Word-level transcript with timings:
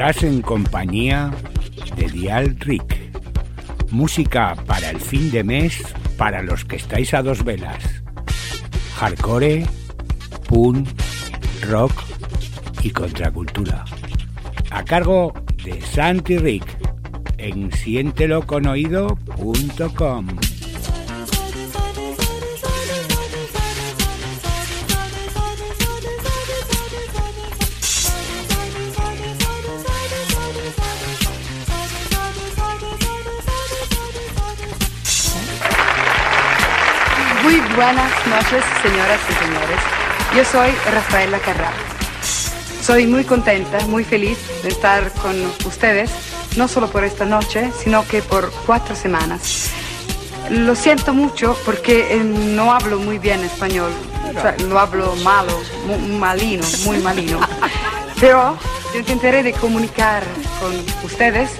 Estás 0.00 0.22
en 0.22 0.40
compañía 0.40 1.30
de 1.94 2.08
Dial 2.08 2.56
Rick. 2.60 2.96
Música 3.90 4.56
para 4.66 4.88
el 4.88 4.98
fin 4.98 5.30
de 5.30 5.44
mes 5.44 5.82
para 6.16 6.42
los 6.42 6.64
que 6.64 6.76
estáis 6.76 7.12
a 7.12 7.22
dos 7.22 7.44
velas. 7.44 8.02
Hardcore, 8.96 9.66
punk, 10.48 10.88
rock 11.68 11.92
y 12.82 12.88
contracultura. 12.88 13.84
A 14.70 14.82
cargo 14.84 15.34
de 15.62 15.82
Santi 15.82 16.38
Rick 16.38 16.64
en 17.36 17.70
sienteloconoído.com. 17.70 20.26
Muy 37.50 37.58
buenas 37.74 38.12
noches, 38.28 38.64
señoras 38.80 39.18
y 39.28 39.44
señores. 39.44 39.80
Yo 40.36 40.44
soy 40.44 40.70
Rafaela 40.92 41.38
Carrá. 41.40 41.72
Soy 42.80 43.08
muy 43.08 43.24
contenta, 43.24 43.80
muy 43.86 44.04
feliz 44.04 44.38
de 44.62 44.68
estar 44.68 45.10
con 45.14 45.34
ustedes, 45.66 46.10
no 46.56 46.68
solo 46.68 46.88
por 46.88 47.02
esta 47.02 47.24
noche, 47.24 47.72
sino 47.82 48.06
que 48.06 48.22
por 48.22 48.52
cuatro 48.66 48.94
semanas. 48.94 49.68
Lo 50.50 50.76
siento 50.76 51.12
mucho 51.12 51.56
porque 51.64 52.14
eh, 52.14 52.20
no 52.22 52.72
hablo 52.72 53.00
muy 53.00 53.18
bien 53.18 53.40
español, 53.40 53.90
o 54.28 54.40
sea, 54.40 54.54
lo 54.68 54.78
hablo 54.78 55.16
malo, 55.24 55.60
mu- 55.88 56.18
malino, 56.18 56.64
muy 56.84 56.98
malino. 56.98 57.40
Pero 58.20 58.56
yo 58.94 59.00
intentaré 59.00 59.42
de 59.42 59.52
comunicar 59.54 60.22
con 60.60 60.72
ustedes 61.04 61.50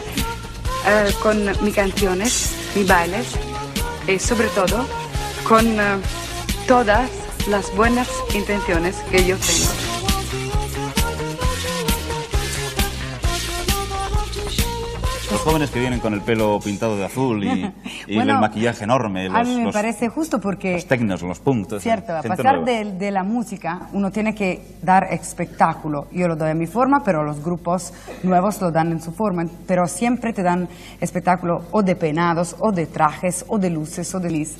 eh, 0.87 1.13
con 1.21 1.45
mis 1.65 1.75
canciones, 1.75 2.53
mis 2.77 2.87
bailes 2.87 3.27
y 4.07 4.19
sobre 4.21 4.47
todo 4.49 4.87
con 5.51 5.67
eh, 5.67 6.01
todas 6.69 7.11
las 7.49 7.75
buenas 7.75 8.09
intenciones 8.37 8.95
que 9.11 9.27
yo 9.27 9.37
tengo. 9.37 9.90
Los 15.41 15.49
jóvenes 15.55 15.71
que 15.71 15.81
vienen 15.81 16.01
con 16.01 16.13
el 16.13 16.21
pelo 16.21 16.61
pintado 16.63 16.99
de 16.99 17.07
azul 17.07 17.43
y, 17.43 17.49
y 18.07 18.15
Bueno, 18.15 18.35
el 18.35 18.41
maquillaje 18.41 18.85
enorme, 18.85 19.27
a 19.29 19.39
los, 19.39 19.49
mí 19.49 19.57
me 19.57 19.65
los- 19.65 19.73
parece 19.75 20.11
justo 20.11 20.39
porque, 20.39 20.75
los 20.75 20.87
tecnos, 20.87 21.23
los 21.23 21.41
puntos. 21.41 21.83
cierto, 21.83 22.13
a 22.15 22.21
nueva. 22.21 22.65
de, 22.67 22.93
de 22.99 23.11
la 23.11 23.23
música, 23.25 23.89
uno 23.95 24.11
tiene 24.11 24.35
que 24.35 24.61
dar 24.83 25.05
espectáculo. 25.11 26.09
Yo 26.13 26.29
lo 26.29 26.37
doy 26.37 26.51
a 26.51 26.55
mi 26.55 26.67
forma, 26.67 27.03
pero 27.03 27.23
los 27.25 27.43
grupos 27.43 27.95
nuevos 28.23 28.61
lo 28.61 28.71
dan 28.71 28.93
en 28.93 29.01
su 29.01 29.13
forma. 29.13 29.45
Pero 29.67 29.87
siempre 29.87 30.35
te 30.35 30.43
dan 30.43 30.69
espectáculo 31.01 31.63
o 31.71 31.83
de 31.83 31.97
peinados, 31.97 32.55
o 32.59 32.71
de 32.71 32.85
trajes, 32.85 33.47
o 33.49 33.59
de 33.59 33.71
luces, 33.71 34.15
o 34.15 34.21
de 34.21 34.31
lis. 34.31 34.59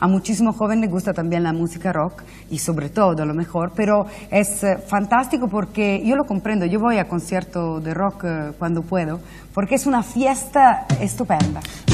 A 0.00 0.08
muchísimos 0.08 0.56
jóvenes 0.56 0.82
les 0.86 0.90
gusta 0.90 1.12
también 1.12 1.42
la 1.42 1.52
música 1.52 1.92
rock 1.92 2.22
y 2.50 2.58
sobre 2.58 2.88
todo 2.88 3.24
lo 3.26 3.34
mejor, 3.34 3.72
pero 3.76 4.06
es 4.30 4.64
eh, 4.64 4.78
fantástico 4.78 5.48
porque 5.48 6.02
yo 6.04 6.16
lo 6.16 6.24
comprendo. 6.24 6.64
Yo 6.66 6.80
voy 6.80 6.96
a 6.98 7.06
concierto 7.08 7.78
de 7.80 7.94
rock 7.94 8.24
eh, 8.24 8.52
cuando 8.58 8.82
puedo, 8.82 9.20
porque 9.54 9.76
es 9.76 9.86
una 9.86 10.02
fiesta 10.14 10.86
è 10.86 11.08
stupenda. 11.08 11.93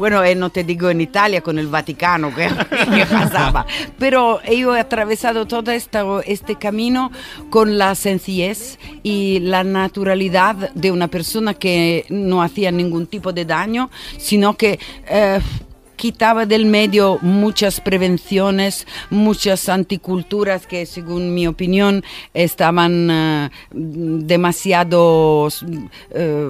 Bueno, 0.00 0.24
eh, 0.24 0.34
no 0.34 0.48
te 0.48 0.64
digo 0.64 0.88
en 0.88 1.02
Italia 1.02 1.42
con 1.42 1.58
el 1.58 1.68
Vaticano 1.68 2.34
que, 2.34 2.48
que 2.70 3.04
pasaba, 3.04 3.66
pero 3.98 4.42
yo 4.44 4.74
he 4.74 4.80
atravesado 4.80 5.46
todo 5.46 5.70
esto, 5.70 6.22
este 6.22 6.56
camino 6.56 7.12
con 7.50 7.76
la 7.76 7.94
sencillez 7.94 8.78
y 9.02 9.40
la 9.40 9.62
naturalidad 9.62 10.72
de 10.72 10.90
una 10.90 11.08
persona 11.08 11.52
que 11.52 12.06
no 12.08 12.42
hacía 12.42 12.72
ningún 12.72 13.06
tipo 13.06 13.34
de 13.34 13.44
daño, 13.44 13.90
sino 14.16 14.56
que... 14.56 14.80
eh, 15.06 15.40
quitaba 16.00 16.46
del 16.46 16.64
medio 16.64 17.18
muchas 17.20 17.80
prevenciones, 17.80 18.86
muchas 19.10 19.68
anticulturas 19.68 20.66
que 20.66 20.86
según 20.86 21.34
mi 21.34 21.46
opinión 21.46 22.02
estaban 22.32 23.08
eh, 23.10 23.50
demasiado 23.72 25.48
eh, 26.10 26.48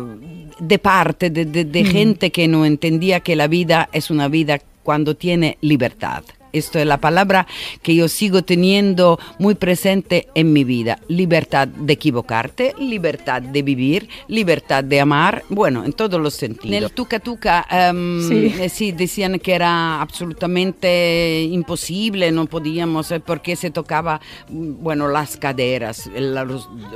de 0.61 0.79
parte 0.79 1.31
de, 1.31 1.45
de- 1.45 1.65
de 1.65 1.83
Mm. 1.83 1.87
gente 1.87 2.31
que 2.31 2.47
no 2.47 2.65
entendía 2.65 3.21
que 3.21 3.35
la 3.35 3.49
vida 3.49 3.89
es 3.93 4.11
una 4.11 4.29
vida 4.29 4.61
cuando 4.85 5.15
tiene 5.17 5.59
libertad. 5.61 6.23
Esto 6.53 6.79
es 6.79 6.87
la 6.87 6.99
palabra 6.99 7.47
que 7.83 7.95
yo 7.95 8.09
sigo 8.09 8.43
teniendo 8.43 9.19
muy 9.39 9.55
presente 9.55 10.29
en 10.35 10.53
mi 10.53 10.65
vida. 10.65 10.99
Libertad 11.09 11.69
de 11.69 11.93
equivocarte, 11.93 12.75
libertad 12.79 13.43
de 13.43 13.63
vivir, 13.63 14.09
libertad 14.29 14.85
de 14.85 15.01
amar, 15.01 15.45
bueno, 15.49 15.85
en 15.85 15.93
todos 15.93 16.21
los 16.21 16.35
sentidos. 16.35 16.77
En 16.77 16.83
el 16.85 16.91
Tuca 16.93 17.21
Tuca 17.21 17.67
ehm, 17.71 18.29
Sí. 18.29 18.55
eh, 18.61 18.69
sí, 18.69 18.93
decían 18.93 19.39
que 19.39 19.55
era 19.55 20.01
absolutamente 20.01 21.43
imposible, 21.51 22.31
no 22.33 22.47
podíamos, 22.47 23.11
eh, 23.13 23.21
porque 23.21 23.57
se 23.57 23.71
tocaba, 23.71 24.21
mm, 24.49 24.83
bueno, 24.83 25.09
las 25.09 25.37
caderas, 25.37 26.09
las 26.15 26.47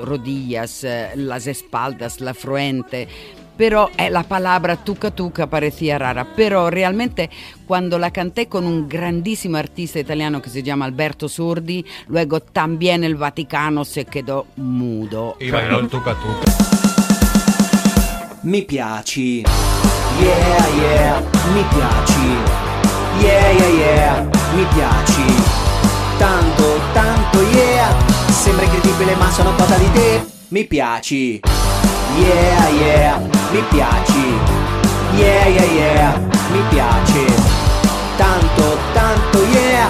rodillas, 0.02 0.84
eh, 0.84 1.10
las 1.16 1.46
espaldas, 1.46 2.20
la 2.20 2.34
frente. 2.34 3.08
Pero 3.56 3.90
eh, 3.96 4.10
la 4.10 4.24
palabra 4.24 4.76
tuca 4.76 5.12
tuca 5.12 5.46
parecía 5.46 5.96
rara, 5.98 6.26
pero 6.34 6.70
realmente 6.70 7.30
cuando 7.66 7.98
la 7.98 8.10
canté 8.10 8.48
con 8.48 8.64
un 8.66 8.88
grandísimo 8.88 9.56
artista 9.56 10.00
italiano 10.00 10.42
que 10.42 10.50
se 10.50 10.62
llama 10.62 10.86
Alberto 10.86 11.28
Sordi, 11.28 11.84
luego 12.08 12.40
también 12.40 13.04
el 13.04 13.14
Vaticano 13.14 13.84
se 13.84 14.06
quedó 14.06 14.46
mudo. 14.56 15.36
Y 15.38 15.50
bailó 15.50 15.78
el 15.78 15.88
tuca 15.88 16.14
tuca. 16.14 16.52
Mi 18.42 18.60
piaci, 18.62 19.42
yeah 20.20 20.66
yeah, 20.76 21.22
mi 21.54 21.62
piaci, 21.62 22.28
yeah 23.22 23.52
yeah 23.52 23.70
yeah, 23.78 24.30
mi 24.54 24.64
piaci, 24.74 25.42
tanto 26.18 26.78
tanto 26.92 27.40
yeah, 27.52 27.88
sembra 28.30 28.66
incredibile 28.66 29.14
ma 29.14 29.30
sono 29.30 29.54
cosa 29.54 29.76
di 29.78 29.90
te, 29.92 30.26
mi 30.48 30.66
piaci, 30.66 31.40
yeah 32.18 32.68
yeah, 32.68 33.33
mi 33.54 33.62
piaci, 33.70 34.36
yeah 35.14 35.46
yeah 35.46 35.62
yeah, 35.62 36.18
mi 36.50 36.60
piace, 36.70 37.24
tanto 38.16 38.76
tanto 38.92 39.44
yeah, 39.44 39.86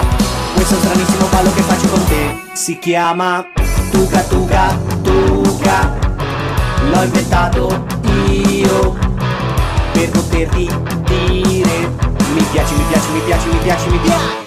questo 0.53 0.75
stranissimo 0.75 1.25
ballo 1.31 1.51
che 1.51 1.63
faccio 1.63 1.87
con 1.87 2.05
te, 2.05 2.41
si 2.53 2.77
chiama 2.77 3.43
Tuca 3.89 4.21
Tuca 4.21 4.77
Tuca. 5.01 5.93
L'ho 6.91 7.01
inventato 7.01 7.85
io 8.29 8.95
per 9.93 10.11
poterti 10.11 10.69
dire. 11.05 11.93
Mi 12.35 12.43
piace, 12.51 12.73
mi 12.75 12.83
piace, 12.87 13.09
mi 13.09 13.19
piace, 13.21 13.47
mi 13.47 13.57
piace, 13.63 13.89
mi 13.89 13.97
piace 13.97 14.44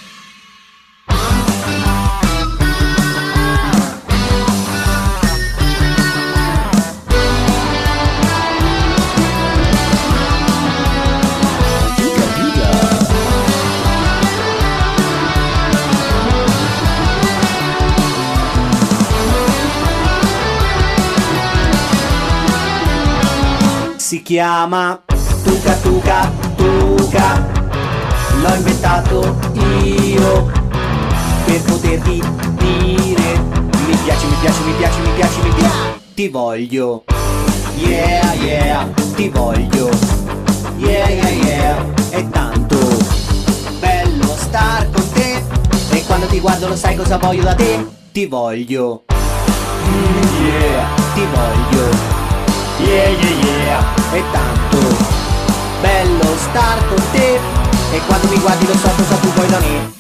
Si 24.09 24.23
chiama 24.23 25.03
Tuca 25.45 25.75
Tuca 25.83 26.33
Tuca. 26.57 27.47
L'ho 28.41 28.55
inventato 28.55 29.37
io 29.53 30.51
per 31.45 31.61
poterti 31.65 32.23
dire 32.57 33.39
Mi 33.87 33.97
piace, 34.03 34.27
mi 34.27 34.35
piace, 34.41 34.63
mi 34.63 34.73
piace, 34.79 35.01
mi 35.01 35.11
piace, 35.15 35.43
mi 35.43 35.51
piace. 35.51 36.01
Ti 36.15 36.29
voglio. 36.29 37.05
Yeah, 37.77 38.33
yeah, 38.33 38.89
ti 39.15 39.29
voglio. 39.29 39.91
Yeah, 40.79 41.09
yeah, 41.11 41.29
yeah. 41.29 41.85
È 42.09 42.27
tanto 42.31 42.79
bello 43.79 44.35
star 44.39 44.89
con 44.91 45.07
te. 45.13 45.45
E 45.91 46.05
quando 46.07 46.25
ti 46.29 46.41
guardo 46.41 46.69
lo 46.69 46.77
sai 46.77 46.97
cosa 46.97 47.19
voglio 47.19 47.43
da 47.43 47.55
te. 47.55 47.87
Ti 48.13 48.25
voglio. 48.25 49.03
Mm, 49.13 50.47
Yeah, 50.47 50.89
ti 51.13 51.27
voglio 51.31 52.28
Yeah, 52.81 53.09
yeah, 53.11 53.43
yeah. 53.43 53.83
È 54.13 54.23
tanto. 54.33 54.79
Bello 55.81 56.37
star 56.37 56.79
con 56.89 57.03
te. 57.13 57.39
E 57.93 58.01
quando 58.07 58.29
mi 58.29 58.39
guardi 58.39 58.67
lo 58.67 58.75
so 58.75 58.89
cosa 58.97 59.17
tu 59.17 59.33
vuoi 59.33 59.47
da 59.49 59.59
me. 59.59 59.97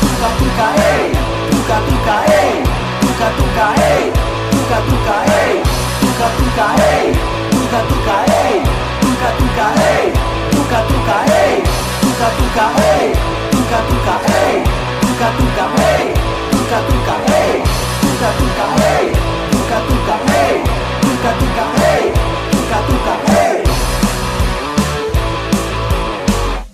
Tuca 0.00 0.28
tuca 0.38 0.66
hey, 0.76 1.12
tuca 1.50 1.78
tuca 1.88 2.24
hey, 2.26 2.62
tuca 3.00 3.28
tuca 3.36 3.74
hey, 3.74 4.12
tuca 4.50 4.78
tuca 4.88 5.24
hey, 5.24 5.62
tuca 6.00 6.28
tuca 6.36 6.66
hey, 6.76 7.41
tuca 7.72 7.88
tuca 7.88 8.16
hey, 8.28 8.60
tuca 9.00 9.30
tuca 9.38 9.66
hey, 9.80 10.12
tuca 10.52 10.80
tuca 10.88 11.16
hey, 11.24 11.62
tuca 12.02 12.28
tuca 12.36 12.66
hey, 12.76 13.12
tuca 13.50 13.78
tuca 13.88 14.16
hey, 14.28 14.56
tuca 15.00 15.28
tuca 15.38 15.64
hey, 15.80 16.04
tuca 16.52 16.78
tuca 16.88 17.16
hey, 17.28 17.62
tuca 18.02 18.28
tuca 18.36 18.66
hey, 18.76 19.04
tuca 19.52 19.78
tuca 19.88 20.16
hey, 20.28 20.54
tuca 21.00 21.30
tuca 21.40 21.64
hey, 21.80 22.04
tuca 22.52 22.78
tuca 22.88 23.14
hey. 23.32 23.64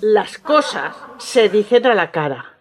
Las 0.00 0.38
cosas 0.38 0.96
se 1.18 1.48
dicen 1.48 1.86
a 1.86 1.94
la 1.94 2.10
cara. 2.10 2.58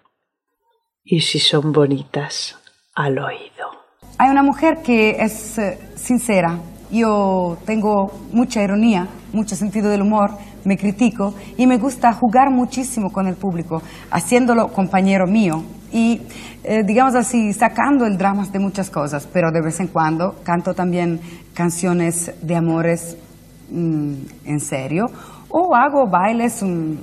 Y 1.03 1.21
si 1.21 1.39
son 1.39 1.71
bonitas, 1.71 2.55
al 2.93 3.17
oído. 3.17 3.71
Hay 4.19 4.29
una 4.29 4.43
mujer 4.43 4.83
que 4.83 5.15
es 5.23 5.57
eh, 5.57 5.79
sincera. 5.95 6.59
Yo 6.91 7.57
tengo 7.65 8.11
mucha 8.31 8.63
ironía, 8.63 9.07
mucho 9.33 9.55
sentido 9.55 9.89
del 9.89 10.01
humor, 10.01 10.31
me 10.63 10.77
critico 10.77 11.33
y 11.57 11.65
me 11.67 11.77
gusta 11.77 12.13
jugar 12.13 12.51
muchísimo 12.51 13.09
con 13.11 13.27
el 13.27 13.35
público, 13.35 13.81
haciéndolo 14.11 14.67
compañero 14.67 15.25
mío 15.25 15.63
y, 15.91 16.21
eh, 16.63 16.83
digamos 16.85 17.15
así, 17.15 17.53
sacando 17.53 18.05
el 18.05 18.17
drama 18.17 18.45
de 18.51 18.59
muchas 18.59 18.89
cosas, 18.89 19.27
pero 19.31 19.51
de 19.51 19.61
vez 19.61 19.79
en 19.79 19.87
cuando 19.87 20.35
canto 20.43 20.73
también 20.73 21.19
canciones 21.53 22.33
de 22.41 22.55
amores 22.55 23.17
mm, 23.71 24.13
en 24.45 24.59
serio 24.59 25.05
o 25.49 25.75
hago 25.75 26.07
bailes 26.09 26.61
mm, 26.61 26.95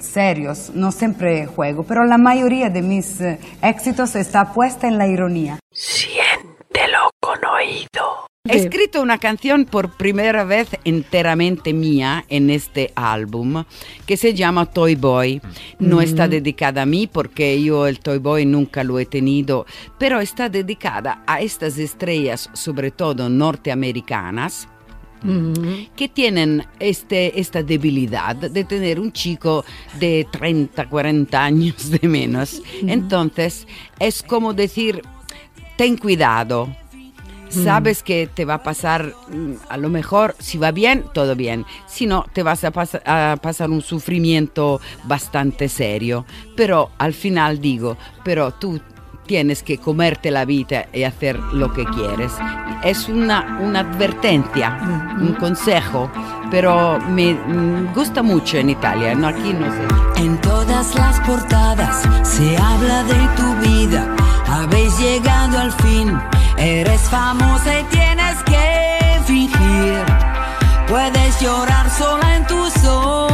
serios, 0.00 0.70
no 0.74 0.92
siempre 0.92 1.46
juego, 1.46 1.84
pero 1.84 2.04
la 2.04 2.18
mayoría 2.18 2.68
de 2.68 2.82
mis 2.82 3.20
eh, 3.20 3.38
éxitos 3.62 4.16
está 4.16 4.52
puesta 4.52 4.88
en 4.88 4.98
la 4.98 5.06
ironía. 5.06 5.58
Siéntelo 5.72 7.10
con 7.20 7.38
oído. 7.44 8.29
He 8.48 8.56
escrito 8.56 9.02
una 9.02 9.18
canción 9.18 9.66
por 9.66 9.98
primera 9.98 10.44
vez 10.44 10.70
enteramente 10.84 11.74
mía 11.74 12.24
en 12.30 12.48
este 12.48 12.90
álbum 12.94 13.64
que 14.06 14.16
se 14.16 14.32
llama 14.32 14.64
Toy 14.64 14.94
Boy. 14.94 15.42
No 15.78 16.00
está 16.00 16.26
dedicada 16.26 16.82
a 16.82 16.86
mí 16.86 17.06
porque 17.06 17.62
yo 17.62 17.86
el 17.86 18.00
Toy 18.00 18.16
Boy 18.16 18.46
nunca 18.46 18.82
lo 18.82 18.98
he 18.98 19.04
tenido, 19.04 19.66
pero 19.98 20.20
está 20.20 20.48
dedicada 20.48 21.22
a 21.26 21.42
estas 21.42 21.76
estrellas, 21.76 22.48
sobre 22.54 22.90
todo 22.90 23.28
norteamericanas, 23.28 24.68
que 25.94 26.08
tienen 26.08 26.64
este, 26.78 27.38
esta 27.38 27.62
debilidad 27.62 28.34
de 28.36 28.64
tener 28.64 29.00
un 29.00 29.12
chico 29.12 29.66
de 29.98 30.26
30, 30.32 30.88
40 30.88 31.44
años 31.44 31.90
de 31.90 32.08
menos. 32.08 32.62
Entonces 32.86 33.66
es 33.98 34.22
como 34.22 34.54
decir, 34.54 35.02
ten 35.76 35.98
cuidado. 35.98 36.79
Sabes 37.50 38.02
que 38.02 38.28
te 38.32 38.44
va 38.44 38.54
a 38.54 38.62
pasar, 38.62 39.12
mm, 39.28 39.52
a 39.68 39.76
lo 39.76 39.88
mejor, 39.88 40.36
si 40.38 40.56
va 40.56 40.70
bien, 40.70 41.04
todo 41.12 41.34
bien. 41.34 41.66
Si 41.86 42.06
no, 42.06 42.24
te 42.32 42.42
vas 42.42 42.62
a, 42.64 42.72
pas- 42.72 43.02
a 43.04 43.36
pasar 43.42 43.70
un 43.70 43.82
sufrimiento 43.82 44.80
bastante 45.04 45.68
serio. 45.68 46.24
Pero 46.56 46.90
al 46.98 47.12
final 47.12 47.60
digo, 47.60 47.96
pero 48.24 48.52
tú 48.52 48.80
tienes 49.26 49.62
que 49.62 49.78
comerte 49.78 50.30
la 50.30 50.44
vida 50.44 50.86
y 50.92 51.02
hacer 51.04 51.38
lo 51.52 51.72
que 51.72 51.84
quieres. 51.84 52.32
Es 52.82 53.08
una, 53.08 53.58
una 53.60 53.80
advertencia, 53.80 54.78
un 55.20 55.34
consejo, 55.34 56.10
pero 56.50 56.98
me 57.00 57.34
mm, 57.34 57.92
gusta 57.94 58.22
mucho 58.22 58.58
en 58.58 58.70
Italia, 58.70 59.14
no 59.14 59.28
aquí 59.28 59.52
no 59.52 59.66
sé. 59.70 60.22
En 60.24 60.40
todas 60.40 60.94
las 60.96 61.20
portadas 61.20 62.02
se 62.22 62.56
habla 62.56 63.04
de 63.04 63.28
tu 63.36 63.68
vida. 63.68 64.06
Habéis 64.48 64.98
llegado 64.98 65.58
al 65.58 65.72
fin. 65.72 66.18
Eres 66.60 67.00
famosa 67.08 67.80
y 67.80 67.84
tienes 67.84 68.36
que 68.42 69.20
fingir. 69.24 70.04
Puedes 70.88 71.40
llorar 71.40 71.88
sola 71.90 72.36
en 72.36 72.46
tu 72.46 72.70
soledad. 72.70 73.29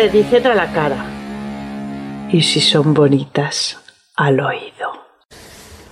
Se 0.00 0.08
dicen 0.08 0.46
a 0.46 0.54
la 0.54 0.72
cara. 0.72 1.04
Y 2.32 2.40
si 2.40 2.58
son 2.58 2.94
bonitas, 2.94 3.76
al 4.16 4.40
oído. 4.40 4.88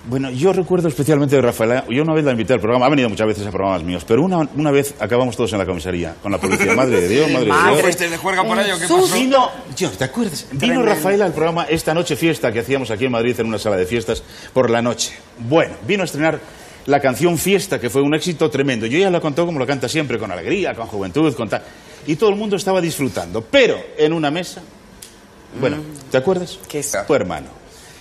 Bueno, 0.06 0.30
yo 0.30 0.54
recuerdo 0.54 0.88
especialmente 0.88 1.36
de 1.36 1.42
Rafaela. 1.42 1.84
Yo 1.90 2.04
una 2.04 2.14
vez 2.14 2.24
la 2.24 2.30
invité 2.30 2.54
al 2.54 2.60
programa, 2.60 2.86
ha 2.86 2.88
venido 2.88 3.10
muchas 3.10 3.26
veces 3.26 3.46
a 3.46 3.50
programas 3.50 3.82
míos, 3.82 4.06
pero 4.08 4.22
una, 4.22 4.38
una 4.38 4.70
vez 4.70 4.94
acabamos 4.98 5.36
todos 5.36 5.52
en 5.52 5.58
la 5.58 5.66
comisaría 5.66 6.14
con 6.22 6.32
la 6.32 6.38
policía. 6.38 6.72
Madre 6.74 7.02
de 7.02 7.08
Dios, 7.08 7.30
madre 7.30 7.52
de 7.52 7.70
Dios. 7.70 7.80
¿Fuiste 7.82 8.08
de 8.08 8.16
juerga 8.16 8.44
por 8.44 8.58
ello? 8.58 8.78
¿Qué 8.78 8.88
pasó? 8.88 9.14
Vino, 9.14 9.50
tío, 9.74 9.90
¿te 9.90 10.04
acuerdas? 10.04 10.46
Vino 10.52 10.82
Rafaela 10.82 11.26
al 11.26 11.32
programa 11.32 11.64
Esta 11.64 11.92
Noche 11.92 12.16
Fiesta 12.16 12.50
que 12.50 12.60
hacíamos 12.60 12.90
aquí 12.90 13.04
en 13.04 13.12
Madrid 13.12 13.38
en 13.38 13.46
una 13.46 13.58
sala 13.58 13.76
de 13.76 13.84
fiestas 13.84 14.22
por 14.54 14.70
la 14.70 14.80
noche. 14.80 15.12
Bueno, 15.38 15.74
vino 15.86 16.00
a 16.00 16.06
estrenar 16.06 16.40
la 16.86 17.00
canción 17.00 17.36
Fiesta, 17.36 17.78
que 17.78 17.90
fue 17.90 18.00
un 18.00 18.14
éxito 18.14 18.48
tremendo. 18.48 18.86
Yo 18.86 18.98
ya 18.98 19.10
la 19.10 19.20
contó 19.20 19.44
como 19.44 19.58
lo 19.58 19.66
canta 19.66 19.86
siempre, 19.86 20.18
con 20.18 20.32
alegría, 20.32 20.74
con 20.74 20.86
juventud, 20.86 21.34
con 21.34 21.50
tal. 21.50 21.62
Y 22.08 22.16
todo 22.16 22.30
el 22.30 22.36
mundo 22.36 22.56
estaba 22.56 22.80
disfrutando. 22.80 23.42
Pero 23.42 23.78
en 23.98 24.14
una 24.14 24.30
mesa, 24.30 24.62
bueno, 25.60 25.76
¿te 26.10 26.16
acuerdas? 26.16 26.58
¿Qué 26.66 26.78
es? 26.78 26.96
Tu 27.06 27.14
hermano. 27.14 27.48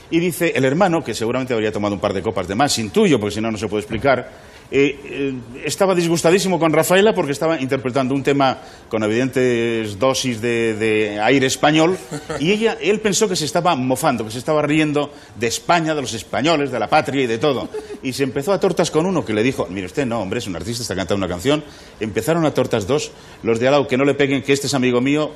Y 0.10 0.20
dice, 0.20 0.54
el 0.56 0.64
hermano, 0.64 1.04
que 1.04 1.14
seguramente 1.14 1.54
habría 1.54 1.74
tomado 1.74 1.96
un 1.96 2.00
par 2.00 2.14
de 2.14 2.22
copas 2.22 2.48
de 2.48 2.56
más, 2.56 2.80
intuyo, 2.80 3.20
porque 3.20 3.36
si 3.36 3.42
no, 3.42 3.52
no 3.52 3.58
se 3.58 3.68
puede 3.68 3.82
explicar, 3.82 4.32
eh, 4.70 5.00
eh, 5.06 5.34
estaba 5.64 5.96
disgustadísimo 5.96 6.60
con 6.60 6.74
Rafaela 6.74 7.16
porque 7.16 7.32
estaba 7.32 7.60
interpretando 7.62 8.14
un 8.14 8.22
tema 8.22 8.58
con 8.90 9.02
evidentes 9.02 9.98
dosis 9.98 10.42
de, 10.42 10.74
de 10.76 11.22
aire 11.22 11.48
español 11.48 11.98
y 12.40 12.52
ella, 12.52 12.78
él 12.82 13.00
pensó 13.00 13.30
que 13.30 13.38
se 13.38 13.46
estaba 13.46 13.76
mofando, 13.76 14.26
que 14.26 14.32
se 14.32 14.40
estaba 14.40 14.62
riendo 14.62 15.12
de 15.40 15.48
España, 15.48 15.96
de 15.96 16.02
los 16.02 16.14
españoles, 16.14 16.70
de 16.70 16.80
la 16.80 16.88
patria 16.88 17.24
y 17.24 17.28
de 17.28 17.38
todo. 17.38 17.70
Y 18.04 18.14
se 18.14 18.24
empezó 18.24 18.52
a 18.52 18.60
tortas 18.60 18.92
con 18.92 19.06
uno 19.06 19.24
que 19.24 19.34
le 19.34 19.44
dijo, 19.44 19.68
mire 19.70 19.86
usted, 19.86 20.06
no, 20.06 20.20
hombre, 20.20 20.40
es 20.40 20.48
un 20.48 20.56
artista, 20.56 20.82
está 20.82 20.96
cantando 20.96 21.26
una 21.26 21.34
canción. 21.34 21.64
Empezaron 22.00 22.46
a 22.46 22.54
tortas 22.54 22.88
dos, 22.88 23.12
los 23.44 23.60
de 23.60 23.68
al 23.68 23.72
lado, 23.72 23.88
que 23.88 23.98
no 23.98 24.04
le 24.04 24.16
peguen, 24.16 24.44
que 24.44 24.54
este 24.54 24.68
es 24.68 24.74
amigo 24.74 25.00
mío, 25.00 25.32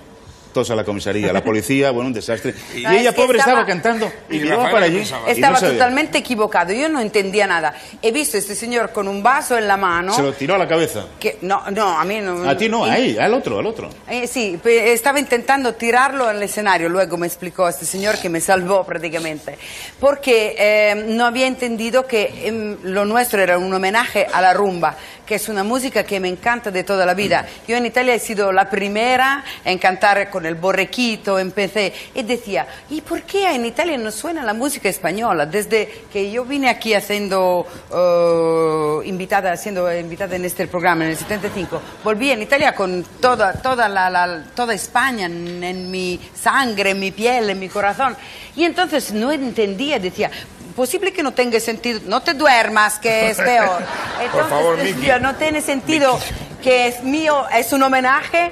todos 0.54 0.70
a 0.72 0.76
la 0.76 0.84
comisaría, 0.84 1.32
la 1.34 1.44
policía, 1.44 1.92
bueno, 1.92 2.08
un 2.08 2.14
desastre. 2.14 2.54
Y, 2.76 2.84
No, 2.84 2.92
ella, 2.92 3.10
es 3.10 3.16
que 3.16 3.22
pobre, 3.22 3.40
estaba, 3.40 3.62
estaba- 3.62 3.66
cantando 3.66 4.12
y, 4.30 4.38
Y 4.38 4.50
para 4.50 4.86
allí. 4.86 5.00
y 5.00 5.12
no 5.12 5.28
Estaba 5.28 5.58
sabía. 5.60 5.74
totalmente 5.74 6.18
equivocado, 6.18 6.74
yo 6.74 6.90
no 6.90 7.00
entendía 7.00 7.48
nada. 7.48 7.74
He 8.02 8.12
visto 8.12 8.38
a 8.38 8.40
este 8.40 8.56
señor 8.56 8.92
con 8.92 9.08
un 9.08 9.22
vaso 9.24 9.58
en 9.58 9.68
la 9.68 9.78
mano. 9.78 10.14
Se 10.14 10.22
lo 10.22 10.34
tiró 10.34 10.56
a 10.56 10.58
la 10.58 10.68
cabeza. 10.68 11.06
Que, 11.20 11.38
no, 11.42 11.64
no, 11.72 12.00
a 12.00 12.04
mí 12.06 12.20
no. 12.22 12.48
A 12.50 12.56
ti 12.58 12.70
no, 12.70 12.86
a 12.86 12.98
él, 12.98 13.20
al 13.20 13.34
otro, 13.34 13.60
al 13.60 13.66
otro. 13.66 13.90
Eh, 14.10 14.28
sí, 14.28 14.60
estaba 14.66 15.20
intentando 15.20 15.74
tirarlo 15.74 16.28
al 16.28 16.42
escenario, 16.44 16.90
luego 16.90 17.18
me 17.18 17.28
explicó 17.28 17.68
este 17.68 17.86
señor 17.86 18.18
que 18.20 18.30
me 18.30 18.42
salvó 18.42 18.84
prácticamente, 18.84 19.58
porque 20.00 20.56
eh, 20.58 21.06
no 21.08 21.26
había 21.26 21.48
entendido 21.48 22.06
que 22.06 22.48
em, 22.48 22.78
lo 22.84 23.06
nuestro 23.06 23.42
era 23.42 23.58
un 23.58 23.74
homenaje 23.74 24.28
a 24.32 24.42
la 24.42 24.54
rumba, 24.54 24.96
que 25.26 25.36
es 25.36 25.50
una 25.50 25.64
música 25.64 26.04
que 26.04 26.20
me 26.20 26.28
encanta 26.28 26.72
de 26.72 26.84
toda 26.84 27.06
la 27.06 27.14
vida. 27.14 27.46
Yo 27.68 27.76
en 27.78 27.86
Italia 27.86 28.14
he 28.16 28.20
sido 28.20 28.52
la 28.52 28.70
primera 28.70 29.44
en 29.64 29.78
cantar 29.78 30.30
con 30.30 30.41
el 30.46 30.56
borrequito, 30.56 31.38
empecé 31.40 31.94
y 32.14 32.24
decía, 32.24 32.68
¿y 32.90 33.02
por 33.02 33.22
qué 33.24 33.52
en 33.54 33.66
Italia 33.66 33.98
no 33.98 34.12
suena 34.12 34.44
la 34.44 34.54
música 34.54 34.90
española? 34.90 35.46
Desde 35.46 36.06
que 36.12 36.32
yo 36.32 36.46
vine 36.46 36.70
aquí 36.70 36.94
haciendo, 36.94 37.66
eh, 37.94 39.08
invitada, 39.08 39.56
siendo 39.58 39.92
invitada 39.96 40.36
en 40.36 40.46
este 40.46 40.68
programa 40.68 41.04
en 41.06 41.12
el 41.12 41.18
75, 41.18 41.82
volví 42.04 42.32
en 42.32 42.42
Italia 42.42 42.74
con 42.76 43.04
toda, 43.20 43.54
toda, 43.54 43.88
la, 43.90 44.10
la- 44.10 44.44
toda 44.56 44.74
España 44.74 45.26
en, 45.26 45.64
en 45.64 45.92
mi 45.92 46.20
sangre, 46.34 46.92
en 46.92 47.00
mi 47.00 47.12
piel, 47.12 47.50
en 47.50 47.60
mi 47.60 47.70
corazón. 47.70 48.16
Y 48.56 48.64
entonces 48.64 49.12
no 49.14 49.32
entendía, 49.32 50.00
decía, 50.00 50.30
posible 50.76 51.12
que 51.12 51.24
no 51.24 51.34
tenga 51.34 51.60
sentido, 51.60 52.00
no 52.06 52.22
te 52.22 52.34
duermas, 52.34 53.00
que 53.00 53.30
es 53.32 53.38
peor. 53.52 53.82
Entonces, 54.22 54.50
favor, 54.50 54.78
decía, 54.78 55.20
no 55.20 55.36
tiene 55.36 55.62
sentido 55.62 56.20
que 56.64 56.88
es 56.88 57.04
mío, 57.04 57.46
es 57.56 57.74
un 57.74 57.82
homenaje, 57.84 58.52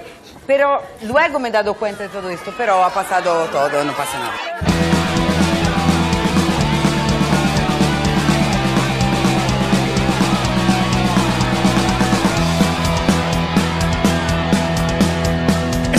pero 0.50 0.82
luego 1.04 1.38
me 1.38 1.50
he 1.50 1.52
dado 1.52 1.76
cuenta 1.76 2.02
de 2.02 2.10
todo 2.10 2.28
esto, 2.28 2.52
pero 2.58 2.84
ha 2.84 2.90
pasado 2.90 3.46
todo, 3.52 3.84
no 3.84 3.94
pasa 3.94 4.18
nada. 4.18 4.99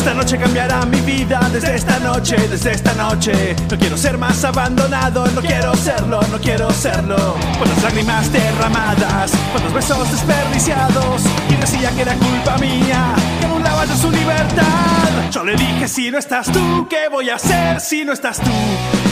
Esta 0.01 0.15
noche 0.15 0.39
cambiará 0.39 0.87
mi 0.87 0.99
vida 1.03 1.39
desde 1.53 1.77
esta 1.77 1.99
noche, 1.99 2.35
desde 2.49 2.73
esta 2.73 2.95
noche. 2.95 3.55
No 3.71 3.77
quiero 3.77 3.99
ser 3.99 4.17
más 4.17 4.43
abandonado, 4.45 5.27
no 5.27 5.43
quiero 5.43 5.77
serlo, 5.77 6.23
no 6.33 6.39
quiero 6.39 6.71
serlo. 6.71 7.37
Cuántas 7.59 7.83
lágrimas 7.83 8.33
derramadas, 8.33 9.31
cuántos 9.53 9.75
besos 9.75 10.11
desperdiciados. 10.11 11.21
Y 11.51 11.57
decía 11.57 11.91
que 11.91 12.01
era 12.01 12.15
culpa 12.15 12.57
mía, 12.57 13.15
que 13.41 13.45
anulaba 13.45 13.85
yo 13.85 13.95
su 13.95 14.11
libertad. 14.11 15.31
Yo 15.31 15.45
le 15.45 15.55
dije, 15.55 15.87
si 15.87 16.11
no 16.11 16.17
estás 16.17 16.51
tú, 16.51 16.89
¿qué 16.89 17.11
voy 17.11 17.29
a 17.29 17.35
hacer 17.35 17.79
si 17.79 18.03
no 18.03 18.15
estás 18.15 18.39
tú? 18.39 18.51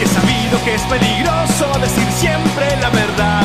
Y 0.00 0.04
he 0.04 0.06
sabido 0.06 0.64
que 0.64 0.74
es 0.74 0.82
peligroso 0.84 1.70
decir 1.80 2.10
siempre 2.12 2.64
la 2.80 2.88
verdad. 2.88 3.44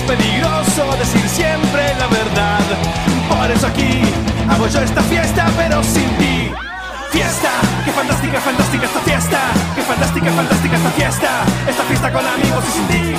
Es 0.00 0.16
peligroso 0.16 0.96
decir 0.98 1.28
siempre 1.28 1.94
la 1.98 2.06
verdad. 2.06 2.60
Por 3.28 3.50
eso 3.50 3.66
aquí 3.66 4.02
hago 4.48 4.66
yo 4.66 4.80
esta 4.80 5.02
fiesta, 5.02 5.46
pero 5.56 5.82
sin 5.82 6.08
ti. 6.18 6.50
Fiesta, 7.10 7.50
qué 7.84 7.92
fantástica, 7.92 8.40
fantástica 8.40 8.84
esta 8.86 9.00
fiesta. 9.00 9.38
Qué 9.74 9.82
fantástica, 9.82 10.30
fantástica 10.30 10.76
esta 10.76 10.90
fiesta. 10.90 11.28
Esta 11.68 11.82
fiesta 11.84 12.12
con 12.12 12.26
amigos 12.26 12.64
y 12.68 12.72
sin 12.72 12.86
ti. 12.88 13.14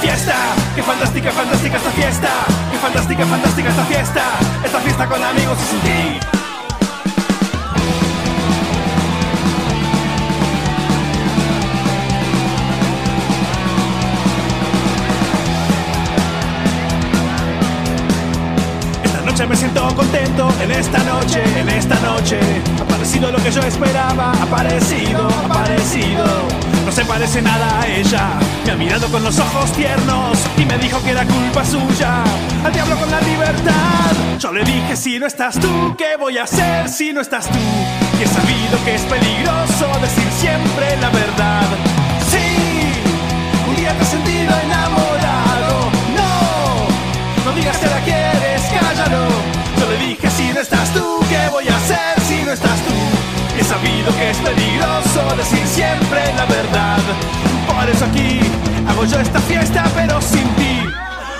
Fiesta, 0.00 0.34
qué 0.74 0.82
fantástica, 0.82 1.30
fantástica 1.32 1.76
esta 1.76 1.90
fiesta. 1.90 2.28
Qué 2.70 2.78
fantástica, 2.78 3.26
fantástica 3.26 3.68
esta 3.70 3.84
fiesta. 3.84 4.22
Esta 4.64 4.80
fiesta 4.80 5.06
con 5.06 5.22
amigos 5.22 5.58
y 5.62 5.70
sin 5.70 5.80
ti. 5.80 6.35
Me 19.48 19.56
siento 19.56 19.86
contento, 19.94 20.48
en 20.60 20.70
esta 20.72 20.98
noche, 21.04 21.42
en 21.56 21.68
esta 21.68 21.94
noche. 22.00 22.38
Ha 22.78 22.82
aparecido 22.82 23.30
lo 23.30 23.38
que 23.38 23.50
yo 23.50 23.60
esperaba, 23.62 24.32
ha 24.32 24.42
aparecido, 24.42 25.28
ha 25.28 25.46
aparecido 25.46 26.24
No 26.84 26.92
se 26.92 27.04
parece 27.04 27.42
nada 27.42 27.80
a 27.80 27.86
ella, 27.86 28.30
me 28.64 28.72
ha 28.72 28.76
mirado 28.76 29.08
con 29.08 29.22
los 29.22 29.38
ojos 29.38 29.72
tiernos 29.72 30.38
Y 30.56 30.64
me 30.64 30.78
dijo 30.78 31.02
que 31.02 31.10
era 31.10 31.24
culpa 31.24 31.64
suya, 31.64 32.24
al 32.64 32.72
diablo 32.72 32.96
con 32.96 33.10
la 33.10 33.20
libertad. 33.20 34.12
Yo 34.38 34.52
le 34.52 34.64
dije, 34.64 34.96
si 34.96 35.18
no 35.18 35.26
estás 35.26 35.58
tú, 35.58 35.94
¿qué 35.96 36.16
voy 36.18 36.38
a 36.38 36.44
hacer 36.44 36.88
si 36.88 37.12
no 37.12 37.20
estás 37.20 37.46
tú? 37.48 37.58
Y 38.18 38.22
he 38.22 38.26
sabido 38.26 38.84
que 38.84 38.94
es 38.94 39.02
peligroso 39.02 39.86
decir 40.00 40.28
siempre 40.38 40.96
la 41.00 41.10
verdad. 41.10 41.66
Sí, 42.30 42.38
un 43.68 43.76
día 43.76 43.92
te 43.92 44.02
he 44.02 44.06
sentido 44.06 44.54
enamorado 44.64 45.05
es 54.30 54.38
peligroso 54.38 55.36
decir 55.36 55.66
siempre 55.66 56.32
la 56.34 56.46
verdad. 56.46 56.98
Por 57.66 57.88
eso 57.88 58.04
aquí 58.06 58.40
hago 58.88 59.04
yo 59.04 59.20
esta 59.20 59.38
fiesta, 59.40 59.84
pero 59.94 60.20
sin 60.20 60.48
ti. 60.56 60.82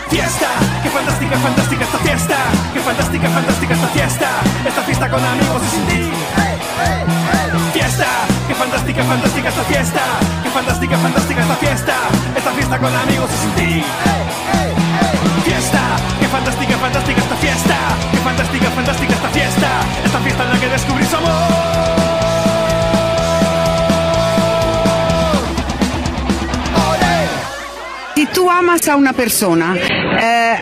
Fiesta, 0.08 0.46
qué 0.82 0.90
fantástica, 0.90 1.36
fantástica 1.38 1.84
esta 1.84 1.98
fiesta. 1.98 2.36
Qué 2.72 2.80
fantástica, 2.80 3.28
fantástica 3.28 3.74
esta 3.74 3.88
fiesta. 3.88 4.28
Esta 4.66 4.82
fiesta 4.82 5.10
con 5.10 5.24
amigos 5.24 5.62
y 5.66 5.70
sin 5.74 5.86
ti. 5.86 6.12
Fiesta, 7.72 8.06
qué 8.46 8.54
fantástica, 8.54 9.02
fantástica 9.04 9.48
esta 9.48 9.64
fiesta. 9.64 10.02
Qué 10.42 10.50
fantástica, 10.50 10.96
fantástica 10.98 11.40
esta 11.42 11.56
fiesta. 11.56 11.94
Esta 12.36 12.50
fiesta 12.52 12.78
con 12.78 12.94
amigos 12.94 13.30
y 13.34 13.38
sin 13.42 13.52
ti. 13.52 13.84
Fiesta, 15.44 15.82
qué 16.20 16.28
fantástica, 16.28 16.76
fantástica 16.78 17.20
esta 17.20 17.36
fiesta. 17.36 17.76
Qué 18.12 18.18
fantástica, 18.18 18.70
fantástica 18.70 19.12
esta 19.12 19.28
fiesta. 19.30 19.68
Esta 20.04 20.18
fiesta 20.20 20.42
en 20.44 20.50
la 20.50 20.60
que 20.60 20.68
descubrí 20.68 21.04
su 21.04 21.16
amor. 21.16 21.65
Amas 28.50 28.86
a 28.88 28.96
una 28.96 29.12
persona, 29.12 29.74
eh, 29.76 30.54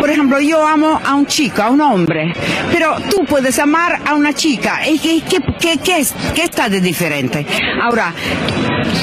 por 0.00 0.10
ejemplo, 0.10 0.40
yo 0.40 0.66
amo 0.66 1.00
a 1.04 1.14
un 1.14 1.26
chico, 1.26 1.62
a 1.62 1.70
un 1.70 1.80
hombre, 1.80 2.32
pero 2.72 2.96
tú 3.10 3.24
puedes 3.26 3.58
amar 3.58 4.00
a 4.06 4.14
una 4.14 4.32
chica. 4.32 4.80
¿Y 4.88 4.98
qué, 4.98 5.98
es- 5.98 6.14
qué 6.34 6.42
está 6.44 6.68
de 6.68 6.80
diferente? 6.80 7.46
Ahora, 7.82 8.12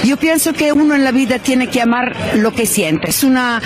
yo 0.04 0.18
pienso 0.18 0.54
que 0.54 0.72
uno 0.74 0.96
en 0.96 1.04
la 1.04 1.12
vida 1.12 1.40
tiene 1.40 1.68
que 1.68 1.82
amar 1.82 2.16
lo 2.36 2.52
que 2.54 2.66
siente. 2.66 3.10
Es, 3.10 3.24
una, 3.24 3.62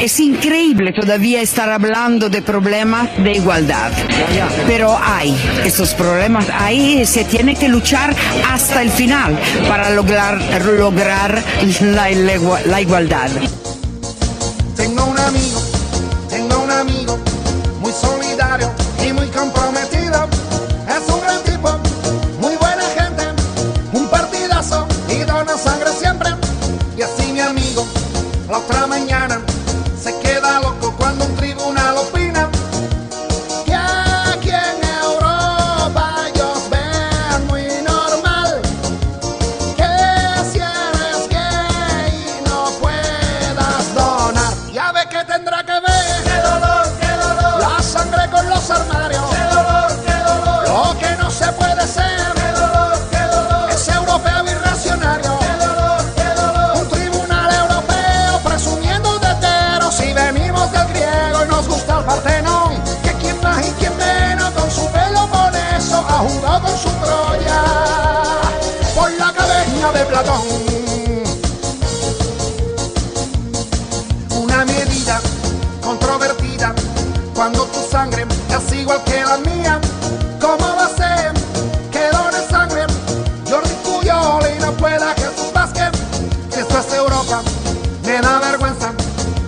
es 0.00 0.18
increíble 0.20 0.92
todavía 0.92 1.40
estar 1.42 1.68
hablando 1.70 2.28
de 2.28 2.42
problemas 2.42 3.08
de 3.22 3.32
igualdad, 3.32 3.90
pero 4.66 4.96
hay 5.02 5.34
esos 5.64 5.94
problemas, 5.94 6.46
ahí 6.58 7.04
se 7.06 7.24
tiene 7.24 7.54
que 7.56 7.68
luchar 7.68 8.14
hasta 8.50 8.82
el 8.82 8.90
final 8.90 9.38
para 9.68 9.90
lograr, 9.90 10.38
lograr 10.78 11.42
la 12.66 12.80
igualdad. 12.80 13.30
Amigo, 15.26 15.58
tengo 16.28 16.58
un 16.64 16.70
amigo 16.70 17.18
muy 17.80 17.92
solidario 17.92 18.70
y 19.02 19.12
muy 19.14 19.26
comprometido. 19.28 20.03
que 88.14 88.20
da 88.20 88.38
vergüenza, 88.38 88.94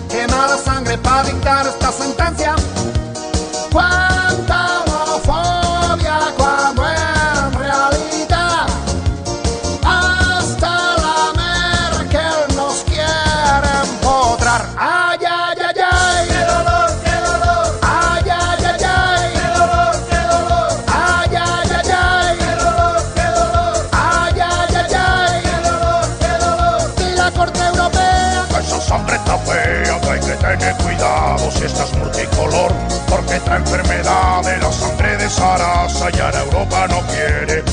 que 0.09 0.27
mala 0.27 0.57
sangre 0.57 0.97
para 0.97 1.23
dictar 1.23 1.65
esta 1.65 1.89
sentencia. 1.89 2.56
Ya 36.13 36.31
la 36.31 36.39
Europa 36.39 36.87
no 36.87 37.01
quiere 37.07 37.66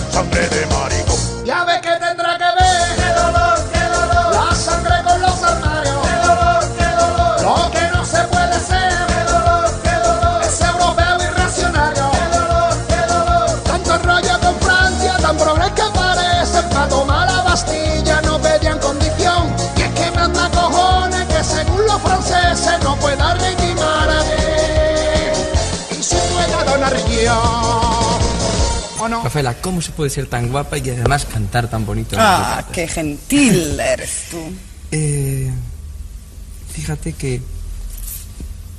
Rafaela, 29.34 29.60
¿cómo 29.60 29.82
se 29.82 29.90
puede 29.90 30.10
ser 30.10 30.28
tan 30.28 30.48
guapa 30.48 30.78
y 30.78 30.90
además 30.90 31.24
cantar 31.26 31.68
tan 31.68 31.84
bonito? 31.84 32.14
Ah, 32.16 32.64
qué 32.72 32.86
gentil 32.86 33.80
eres 33.80 34.28
tú. 34.30 34.38
Eh, 34.92 35.50
fíjate 36.72 37.14
que 37.14 37.42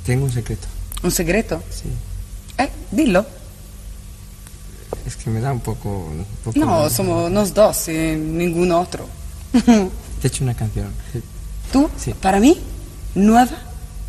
tengo 0.06 0.24
un 0.24 0.32
secreto. 0.32 0.66
¿Un 1.02 1.10
secreto? 1.10 1.62
Sí. 1.68 1.90
Eh, 2.56 2.70
dilo. 2.90 3.26
Es 5.04 5.16
que 5.16 5.28
me 5.28 5.40
da 5.42 5.52
un 5.52 5.60
poco... 5.60 5.90
un 6.06 6.24
poco- 6.42 6.58
No, 6.58 6.88
somos 6.88 7.30
nos 7.30 7.52
dos 7.52 7.88
y 7.88 8.16
ningún 8.16 8.72
otro. 8.72 9.06
Te 9.52 9.68
he 10.22 10.26
hecho 10.28 10.42
una 10.42 10.54
canción. 10.54 10.90
¿Tú? 11.70 11.90
Sí. 12.02 12.14
¿Para 12.14 12.40
mí? 12.40 12.58
¿Nueva? 13.14 13.50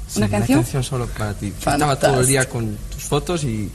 Sí, 0.08 0.20
¿Una 0.20 0.30
canción? 0.30 0.60
Una 0.60 0.64
canción 0.64 0.84
solo 0.86 1.08
para 1.08 1.34
ti. 1.34 1.48
Estaba 1.48 2.00
todo 2.00 2.22
el 2.22 2.26
día 2.28 2.48
con 2.48 2.78
tus 2.94 3.04
fotos 3.04 3.44
y, 3.44 3.70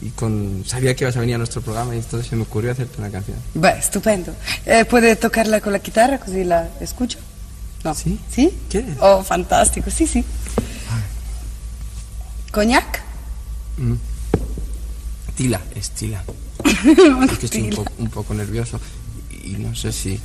y 0.00 0.10
con... 0.10 0.64
Sabía 0.66 0.94
que 0.94 1.04
ibas 1.04 1.16
a 1.16 1.20
venir 1.20 1.34
a 1.34 1.38
nuestro 1.38 1.60
programa 1.60 1.94
y 1.94 1.98
entonces 1.98 2.28
se 2.28 2.36
me 2.36 2.42
ocurrió 2.42 2.72
hacerte 2.72 2.98
una 2.98 3.10
canción. 3.10 3.36
Beh, 3.54 3.78
estupendo. 3.78 4.34
Eh, 4.64 4.84
¿Puede 4.84 5.16
tocarla 5.16 5.60
con 5.60 5.72
la 5.72 5.78
guitarra 5.78 6.18
così 6.18 6.44
la 6.44 6.68
escucho? 6.80 7.18
No. 7.84 7.94
¿Sí? 7.94 8.18
¿Sí? 8.30 8.56
¿Quieres? 8.68 8.96
Oh, 9.00 9.22
fantástico, 9.22 9.90
sí, 9.90 10.06
sí. 10.06 10.24
¿Coñac? 12.52 13.02
Mm. 13.76 13.94
Tila, 15.36 15.60
es 15.74 15.90
Tila. 15.90 16.24
Es 16.64 17.38
que 17.38 17.46
estoy 17.46 17.62
un 17.62 17.70
poco, 17.70 17.92
un 17.98 18.10
poco 18.10 18.34
nervioso 18.34 18.80
y 19.30 19.50
no 19.52 19.74
sé 19.74 19.92
si... 19.92 20.18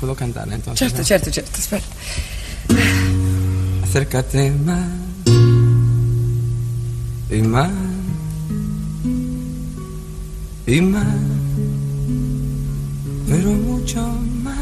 Puedo 0.00 0.14
cantar 0.14 0.46
entonces. 0.52 0.78
Certo, 0.78 0.98
¿no? 0.98 1.04
certo, 1.04 1.32
certo, 1.32 1.58
espera. 1.58 1.82
Acércate 3.82 4.50
más 4.52 4.86
y 7.30 7.42
más 7.42 7.70
y 10.68 10.82
más, 10.82 11.06
pero 13.26 13.50
mucho 13.52 14.06
más. 14.42 14.58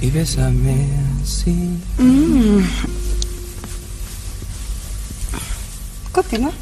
Y 0.00 0.10
bésame 0.10 0.88
así. 1.22 1.78
Mm. 1.98 2.60
Continua. 6.12 6.52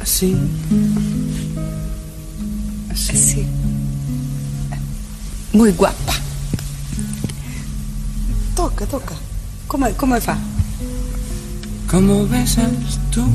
Así. 0.00 0.34
Así. 2.90 3.46
Muy 5.52 5.72
guapa. 5.72 6.14
Toca, 8.54 8.86
toca. 8.86 9.14
Come, 9.66 9.92
come 9.92 10.20
fa? 10.22 10.38
¿Cómo 11.90 12.26
besas 12.26 12.70
tú? 13.10 13.26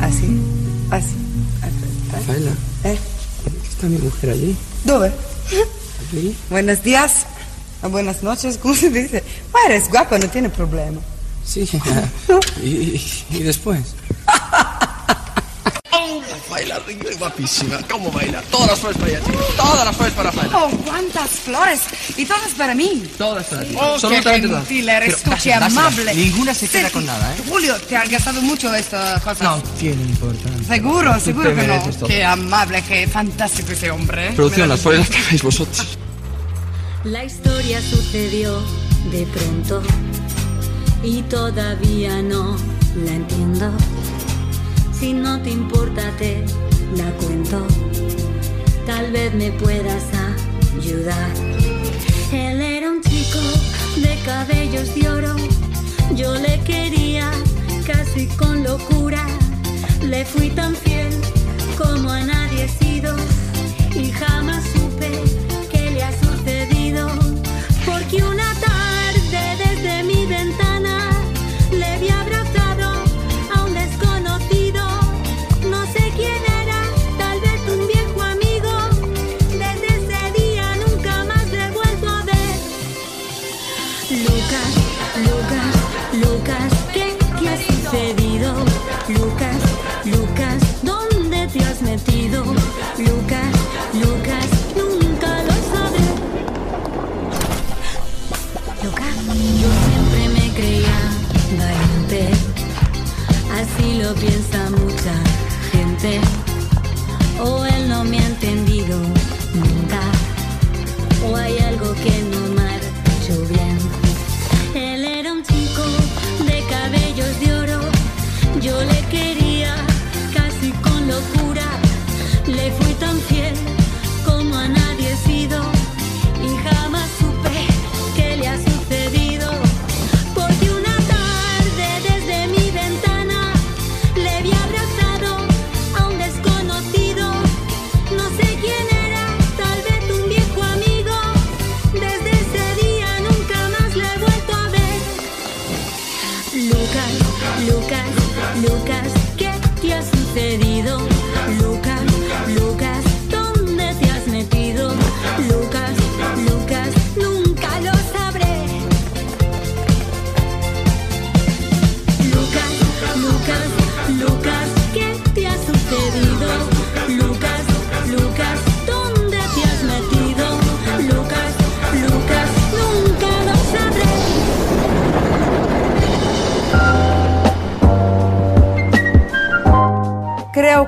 Así, 0.00 0.40
así. 0.90 1.14
Aspetta. 1.62 2.16
Rafaela, 2.18 2.50
Eh, 2.84 2.98
¿está 3.68 3.86
mi 3.86 3.98
mujer 3.98 4.30
allí? 4.30 4.56
¿Dove? 4.84 5.12
¿Allí? 6.12 6.36
Buenos 6.50 6.82
días. 6.82 7.26
O 7.82 7.88
buenas 7.88 8.22
noches, 8.22 8.58
¿cómo 8.62 8.74
se 8.74 8.90
dice? 8.90 9.22
Ma 9.52 9.60
eres 9.66 9.88
guapa, 9.90 10.18
no 10.18 10.28
tiene 10.28 10.48
problema. 10.50 11.00
Sí. 11.44 11.68
¿Y, 12.62 12.66
y, 12.68 13.24
y 13.30 13.42
después? 13.42 13.80
Baila, 16.50 16.80
es 17.10 17.18
guapísima. 17.18 17.78
¿Cómo 17.90 18.10
baila? 18.10 18.40
Todas 18.50 18.68
las 18.70 18.78
flores 18.78 18.96
para 18.98 19.10
ella, 19.10 19.20
chico. 19.26 19.38
Todas 19.56 19.84
las 19.84 19.96
flores 19.96 20.14
para 20.14 20.30
Rafaela. 20.30 20.56
Oh, 20.58 20.70
cuántas 20.86 21.30
flores. 21.30 21.80
Y 22.16 22.24
todas 22.24 22.52
para 22.56 22.74
mí. 22.74 23.10
Todas 23.18 23.44
para 23.46 23.62
ti. 23.64 23.74
Oh, 23.78 23.96
qué 24.08 24.22
gentil 24.22 24.88
eres 24.88 25.16
Pero 25.22 25.36
tú, 25.36 25.42
qué 25.42 25.52
amable. 25.54 26.14
Ninguna 26.14 26.54
se 26.54 26.66
queda 26.68 26.86
Sí. 26.88 26.92
con 26.94 27.04
nada, 27.04 27.34
¿eh? 27.34 27.42
Julio, 27.48 27.74
te 27.80 27.96
han 27.96 28.08
gastado 28.08 28.40
mucho 28.40 28.72
esta 28.74 29.20
cosa. 29.20 29.44
No 29.44 29.62
tiene 29.78 30.02
importancia. 30.02 30.55
Seguro, 30.66 31.20
seguro 31.20 31.54
que 31.54 31.66
no. 31.66 32.06
Qué 32.06 32.24
amable, 32.24 32.82
qué 32.82 33.06
fantástico 33.06 33.72
ese 33.72 33.90
hombre. 33.90 34.28
¿eh? 34.28 34.32
Producción, 34.34 34.68
las 34.68 34.80
flores 34.80 35.00
las 35.00 35.08
pagáis 35.08 35.42
vosotros. 35.42 35.98
La 37.04 37.24
historia 37.24 37.80
sucedió 37.80 38.60
de 39.12 39.26
pronto 39.26 39.82
y 41.04 41.22
todavía 41.22 42.20
no 42.20 42.56
la 43.04 43.12
entiendo. 43.12 43.70
Si 44.98 45.12
no 45.12 45.40
te 45.40 45.50
importa 45.50 46.10
te 46.18 46.44
la 46.96 47.10
cuento, 47.12 47.64
tal 48.86 49.12
vez 49.12 49.32
me 49.34 49.52
puedas 49.52 50.02
ayudar. 50.76 51.30
Él 52.32 52.60
era 52.60 52.90
un 52.90 53.00
chico 53.02 53.38
de 53.96 54.18
cabellos 54.24 54.92
de 54.94 55.08
oro, 55.08 55.36
yo 56.16 56.34
le 56.34 56.60
quería 56.62 57.30
casi 57.86 58.26
con 58.26 58.64
locura. 58.64 59.24
Le 60.08 60.24
fui 60.24 60.50
tan 60.50 60.72
fiel 60.74 61.10
como 61.76 62.10
a 62.10 62.20
nadie 62.20 62.45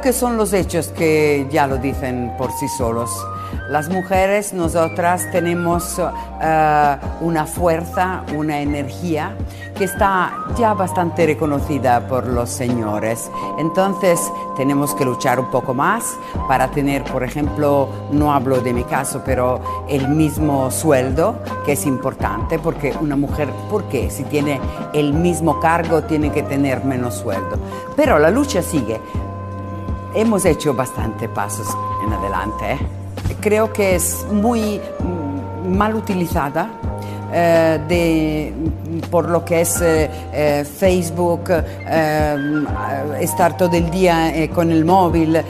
que 0.09 0.14
son 0.14 0.38
los 0.38 0.55
hechos 0.55 0.88
que 0.88 1.47
ya 1.51 1.66
lo 1.66 1.77
dicen 1.77 2.33
por 2.38 2.51
sí 2.53 2.66
solos. 2.66 3.11
Las 3.68 3.90
mujeres, 3.90 4.55
nosotras 4.55 5.31
tenemos 5.31 6.01
eh, 6.40 6.97
una 7.21 7.44
fuerza, 7.44 8.23
una 8.35 8.59
energía 8.62 9.37
que 9.77 9.85
está 9.85 10.33
ya 10.57 10.73
bastante 10.73 11.27
reconocida 11.27 12.09
por 12.09 12.27
los 12.27 12.49
señores. 12.49 13.31
Entonces 13.59 14.18
tenemos 14.57 14.94
que 14.94 15.05
luchar 15.05 15.38
un 15.40 15.51
poco 15.51 15.75
más 15.75 16.16
para 16.49 16.71
tener, 16.71 17.05
por 17.05 17.23
ejemplo, 17.23 17.90
no 18.11 18.33
hablo 18.33 18.62
de 18.62 18.73
mi 18.73 18.85
caso, 18.85 19.21
pero 19.27 19.61
el 19.90 20.09
mismo 20.09 20.71
sueldo, 20.71 21.42
que 21.66 21.73
es 21.73 21.85
importante, 21.85 22.59
porque 22.59 22.94
una 22.99 23.14
mujer, 23.14 23.51
¿por 23.68 23.85
qué? 23.90 24.09
Si 24.09 24.25
tiene 24.25 24.59
el 24.94 25.12
mismo 25.12 25.61
cargo, 25.61 26.05
tiene 26.05 26.33
que 26.33 26.42
tener 26.42 26.83
menos 26.83 27.16
sueldo. 27.16 27.59
Pero 27.94 28.18
la 28.18 28.31
lucha 28.31 28.62
sigue. 28.62 28.99
Hemos 30.14 30.44
hecho 30.44 30.75
bastante 30.75 31.29
pasos 31.29 31.68
en 32.05 32.12
adelante. 32.12 32.73
¿eh? 32.73 32.79
Creo 33.40 33.73
que 33.73 33.94
es 33.94 34.27
muy 34.31 34.81
mm, 35.01 35.77
mal 35.77 35.94
utilizada 35.94 36.71
eh, 37.33 37.79
de, 37.88 38.55
por 39.11 39.29
lo 39.29 39.44
que 39.44 39.61
es 39.61 39.81
eh, 39.83 40.64
Facebook, 40.64 41.51
estar 43.21 43.57
todo 43.57 43.77
el 43.77 43.90
día 43.90 44.33
con 44.55 44.71
el 44.73 44.85
móvil, 44.85 45.40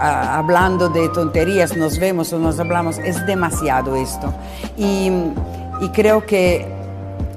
hablando 0.00 0.88
de 0.88 1.08
tonterías, 1.08 1.76
nos 1.76 1.98
vemos 1.98 2.32
o 2.32 2.38
nos 2.38 2.58
hablamos, 2.60 2.98
es 2.98 3.26
demasiado 3.26 3.96
esto. 3.96 4.32
Y 4.76 5.10
creo 5.92 6.24
que 6.24 6.77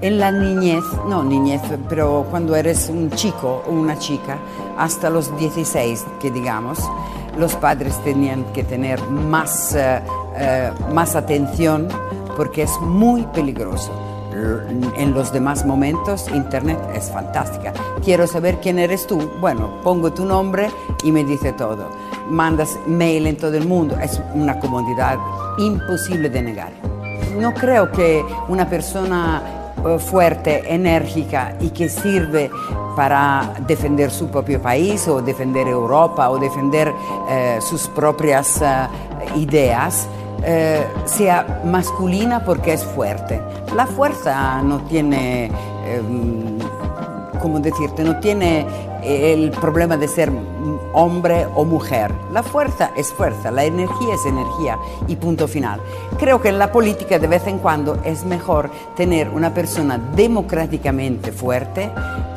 en 0.02 0.20
la 0.20 0.32
niñez, 0.32 0.84
no 1.08 1.24
niñez, 1.24 1.62
pero 1.88 2.26
cuando 2.30 2.56
eres 2.56 2.90
un 2.90 3.12
chico 3.12 3.64
o 3.68 3.72
una 3.72 3.98
chica, 4.00 4.38
hasta 4.78 5.10
los 5.10 5.38
16, 5.38 6.06
que 6.20 6.32
digamos, 6.32 6.80
los 7.38 7.56
padres 7.56 7.98
tenían 8.04 8.44
que 8.54 8.64
tener 8.64 9.02
más, 9.10 9.76
eh, 9.76 10.02
eh, 10.36 10.72
más 10.92 11.16
atención 11.16 11.88
porque 12.36 12.64
es 12.64 12.72
muy 12.82 13.24
peligroso. 13.28 13.92
En 14.96 15.14
los 15.14 15.32
demás 15.34 15.66
momentos, 15.66 16.28
Internet 16.34 16.80
es 16.96 17.12
fantástica. 17.12 17.74
Quiero 18.04 18.26
saber 18.26 18.60
quién 18.62 18.80
eres 18.80 19.06
tú. 19.06 19.20
Bueno, 19.40 19.70
pongo 19.84 20.14
tu 20.14 20.26
nombre 20.26 20.70
y 21.04 21.12
me 21.12 21.26
dice 21.26 21.52
todo. 21.52 21.90
Mandas 22.30 22.80
mail 22.88 23.28
en 23.28 23.36
todo 23.36 23.56
el 23.58 23.68
mundo. 23.68 23.98
Es 24.02 24.22
una 24.34 24.58
comodidad 24.58 25.18
imposible 25.58 26.30
de 26.30 26.42
negar. 26.42 26.72
No 27.38 27.54
creo 27.54 27.92
que 27.92 28.24
una 28.48 28.70
persona 28.70 29.61
fuerte, 30.00 30.74
enérgica 30.74 31.56
y 31.60 31.70
que 31.70 31.90
sirve 31.90 32.50
para 32.96 33.54
defender 33.68 34.12
su 34.12 34.30
propio 34.30 34.62
país 34.62 35.08
o 35.08 35.22
defender 35.22 35.68
Europa 35.68 36.30
o 36.30 36.38
defender 36.38 36.94
eh, 37.30 37.60
sus 37.62 37.88
propias 37.88 38.62
eh, 38.62 38.88
ideas, 39.38 40.08
eh, 40.44 40.86
sea 41.06 41.62
masculina 41.66 42.44
porque 42.44 42.74
es 42.74 42.84
fuerte. 42.84 43.42
La 43.76 43.86
fuerza 43.86 44.62
no 44.62 44.80
tiene, 44.82 45.46
em, 45.86 46.60
¿cómo 47.42 47.60
decirte? 47.60 48.04
No 48.04 48.20
tiene 48.20 48.66
el 49.04 49.52
problema 49.52 49.98
de 49.98 50.08
ser 50.08 50.32
hombre 50.94 51.48
o 51.56 51.66
mujer. 51.66 52.12
La 52.32 52.44
fuerza 52.44 52.92
es 52.96 53.12
fuerza, 53.12 53.52
la 53.52 53.64
energía 53.64 54.14
es 54.14 54.26
energía 54.26 54.78
y 55.08 55.16
punto 55.16 55.48
final. 55.48 55.82
Creo 56.18 56.42
que 56.42 56.50
en 56.50 56.60
la 56.60 56.72
política 56.72 57.20
de 57.20 57.28
vez 57.28 57.48
en 57.48 57.60
cuando 57.60 58.00
es 58.04 58.24
mejor 58.24 58.70
tener 58.96 59.30
una 59.30 59.54
persona 59.54 59.98
democráticamente 59.98 61.32
fuerte 61.32 61.92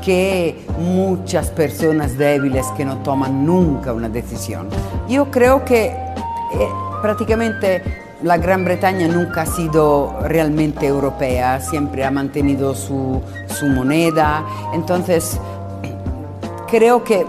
que 0.04 0.64
muchas 0.78 1.50
personas 1.50 2.16
débiles 2.16 2.66
que 2.76 2.84
no 2.84 2.98
toman 2.98 3.44
nunca 3.44 3.92
una 3.92 4.08
decisión. 4.08 4.68
Yo 5.08 5.30
creo 5.30 5.64
que 5.64 5.86
eh, 5.86 6.68
prácticamente 7.02 8.03
la 8.24 8.38
Gran 8.38 8.64
Bretaña 8.64 9.06
nunca 9.06 9.42
ha 9.42 9.46
sido 9.46 10.18
realmente 10.22 10.86
europea, 10.86 11.60
siempre 11.60 12.04
ha 12.06 12.10
mantenido 12.10 12.74
su, 12.74 13.20
su 13.46 13.66
moneda, 13.66 14.42
entonces 14.72 15.38
creo 16.66 17.04
que 17.04 17.26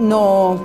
no, 0.00 0.58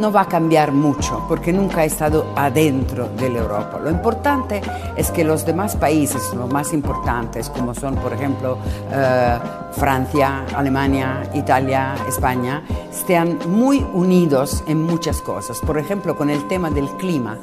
no 0.00 0.10
va 0.10 0.22
a 0.22 0.28
cambiar 0.28 0.72
mucho 0.72 1.24
porque 1.28 1.52
nunca 1.52 1.82
ha 1.82 1.84
estado 1.84 2.26
adentro 2.34 3.08
de 3.16 3.30
la 3.30 3.38
Europa. 3.38 3.78
Lo 3.80 3.88
importante 3.88 4.60
es 4.96 5.12
que 5.12 5.22
los 5.22 5.46
demás 5.46 5.76
países, 5.76 6.34
los 6.34 6.50
más 6.50 6.72
importantes, 6.72 7.48
como 7.50 7.72
son 7.72 7.94
por 7.94 8.12
ejemplo 8.12 8.58
eh, 8.90 9.38
Francia, 9.76 10.44
Alemania, 10.56 11.22
Italia, 11.34 11.94
España, 12.08 12.62
estén 12.90 13.38
muy 13.48 13.84
unidos 13.92 14.62
en 14.66 14.82
muchas 14.82 15.20
cosas. 15.20 15.58
Por 15.60 15.78
ejemplo, 15.78 16.16
con 16.16 16.30
el 16.30 16.46
tema 16.48 16.70
del 16.70 16.88
clima, 16.96 17.38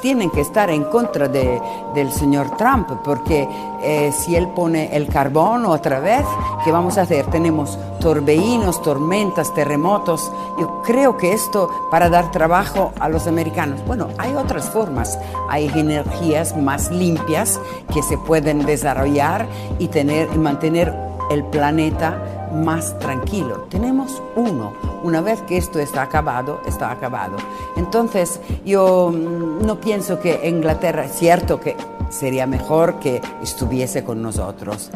tienen 0.00 0.30
que 0.30 0.40
estar 0.40 0.70
en 0.70 0.84
contra 0.84 1.28
de- 1.28 1.60
del 1.94 2.10
señor 2.10 2.56
Trump 2.56 2.88
porque 3.04 3.48
eh, 3.84 4.12
si 4.12 4.34
él 4.34 4.48
pone 4.48 4.96
el 4.96 5.06
carbón 5.08 5.64
otra 5.66 6.00
vez, 6.00 6.24
¿qué 6.64 6.72
vamos 6.72 6.98
a 6.98 7.02
hacer? 7.02 7.26
Tenemos 7.26 7.78
torbellinos, 8.00 8.82
tormentas, 8.82 9.52
terremotos. 9.54 10.30
Yo 10.58 10.82
creo 10.82 11.16
que 11.16 11.32
esto 11.32 11.68
para 11.90 12.08
dar 12.08 12.30
trabajo 12.32 12.92
a 12.98 13.08
los 13.08 13.26
americanos. 13.26 13.80
Bueno, 13.86 14.08
hay 14.18 14.34
otras 14.34 14.70
formas. 14.70 15.18
Hay 15.48 15.68
energías 15.74 16.56
más 16.56 16.90
limpias 16.90 17.60
que 17.92 18.02
se 18.02 18.18
pueden 18.18 18.64
desarrollar 18.66 19.46
y 19.78 19.88
tener 19.88 20.28
y 20.34 20.38
mantener 20.38 21.11
el 21.30 21.44
planeta 21.44 22.50
más 22.52 22.98
tranquilo. 22.98 23.66
Tenemos 23.70 24.22
uno. 24.36 24.72
Una 25.02 25.20
vez 25.20 25.40
que 25.42 25.56
esto 25.56 25.78
está 25.78 26.02
acabado, 26.02 26.60
está 26.66 26.90
acabado. 26.90 27.36
Entonces, 27.76 28.40
yo 28.64 29.10
mm, 29.12 29.64
no 29.66 29.80
pienso 29.80 30.20
que 30.20 30.48
Inglaterra, 30.48 31.04
es 31.04 31.12
cierto 31.12 31.60
que 31.60 31.76
sería 32.10 32.46
mejor 32.46 32.98
que 33.00 33.20
estuviese 33.42 34.04
con 34.04 34.22
nosotros, 34.22 34.90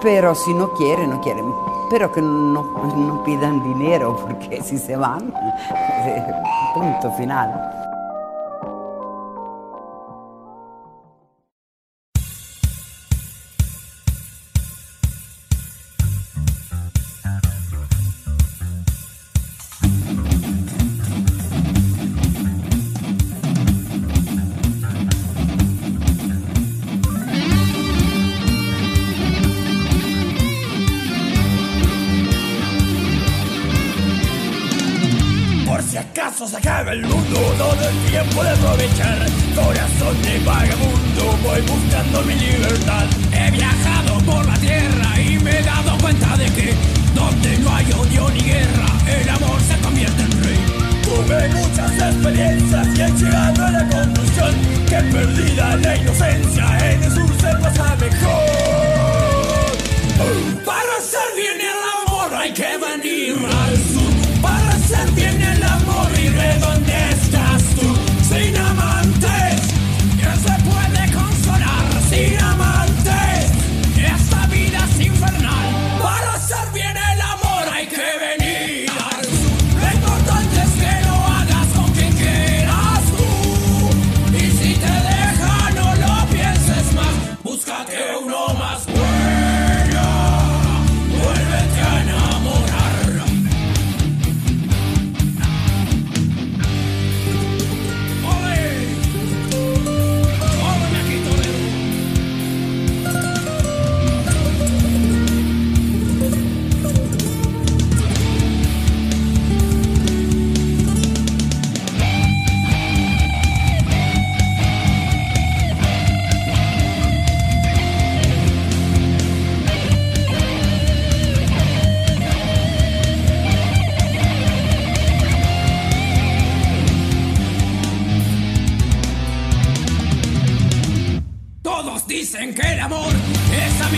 pero 0.00 0.34
si 0.34 0.54
no 0.54 0.72
quiere, 0.72 1.06
no 1.06 1.20
quiere. 1.20 1.42
Pero 1.90 2.12
que 2.12 2.20
no, 2.20 2.62
no 2.96 3.22
pidan 3.24 3.62
dinero, 3.62 4.16
porque 4.26 4.62
si 4.62 4.78
se 4.78 4.96
van, 4.96 5.32
punto 6.74 7.12
final. 7.12 7.87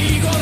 Es 0.02 0.39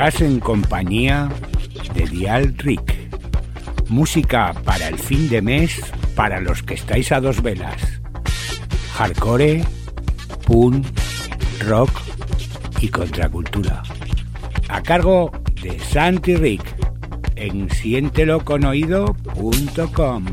Estás 0.00 0.22
en 0.22 0.40
compañía 0.40 1.28
de 1.92 2.06
Dial 2.06 2.54
Rick. 2.56 2.94
Música 3.90 4.54
para 4.64 4.88
el 4.88 4.98
fin 4.98 5.28
de 5.28 5.42
mes 5.42 5.78
para 6.14 6.40
los 6.40 6.62
que 6.62 6.72
estáis 6.72 7.12
a 7.12 7.20
dos 7.20 7.42
velas. 7.42 8.00
Hardcore, 8.94 9.62
punk, 10.46 10.86
rock 11.66 11.90
y 12.80 12.88
contracultura. 12.88 13.82
A 14.70 14.82
cargo 14.82 15.32
de 15.60 15.78
Santi 15.78 16.34
Rick 16.34 16.64
en 17.36 17.68
sienteloconoído.com. 17.68 20.24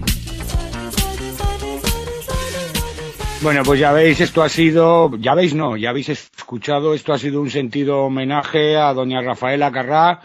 Bueno, 3.42 3.64
pues 3.64 3.82
ya 3.82 3.92
veis, 3.92 4.22
esto 4.22 4.44
ha 4.44 4.48
sido, 4.48 5.14
ya 5.18 5.36
veis, 5.36 5.54
no, 5.54 5.76
ya 5.76 5.90
habéis 5.90 6.08
escuchado, 6.48 6.94
esto 6.94 7.12
ha 7.12 7.18
sido 7.18 7.42
un 7.42 7.50
sentido 7.50 8.04
homenaje 8.04 8.78
a 8.78 8.94
doña 8.94 9.22
Rafaela 9.22 9.70
Carrá, 9.70 10.22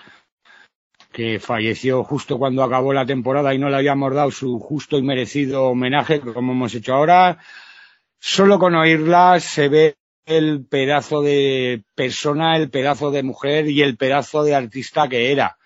que 1.11 1.41
falleció 1.41 2.05
justo 2.05 2.39
cuando 2.39 2.63
acabó 2.63 2.93
la 2.93 3.05
temporada 3.05 3.53
y 3.53 3.59
no 3.59 3.69
le 3.69 3.79
habíamos 3.79 4.15
dado 4.15 4.31
su 4.31 4.61
justo 4.61 4.97
y 4.99 5.03
merecido 5.03 5.65
homenaje, 5.65 6.21
como 6.21 6.53
hemos 6.53 6.73
hecho 6.77 6.95
ahora. 6.95 7.39
Solo 8.21 8.61
con 8.61 8.77
oírla 8.77 9.41
se 9.41 9.69
ve 9.69 9.97
el 10.25 10.65
pedazo 10.65 11.23
de 11.23 11.83
persona, 11.97 12.57
el 12.57 12.71
pedazo 12.71 13.11
de 13.11 13.25
mujer 13.25 13.69
y 13.69 13.83
el 13.83 13.97
pedazo 13.97 14.45
de 14.45 14.55
artista 14.55 15.09
que 15.09 15.33
era. 15.33 15.59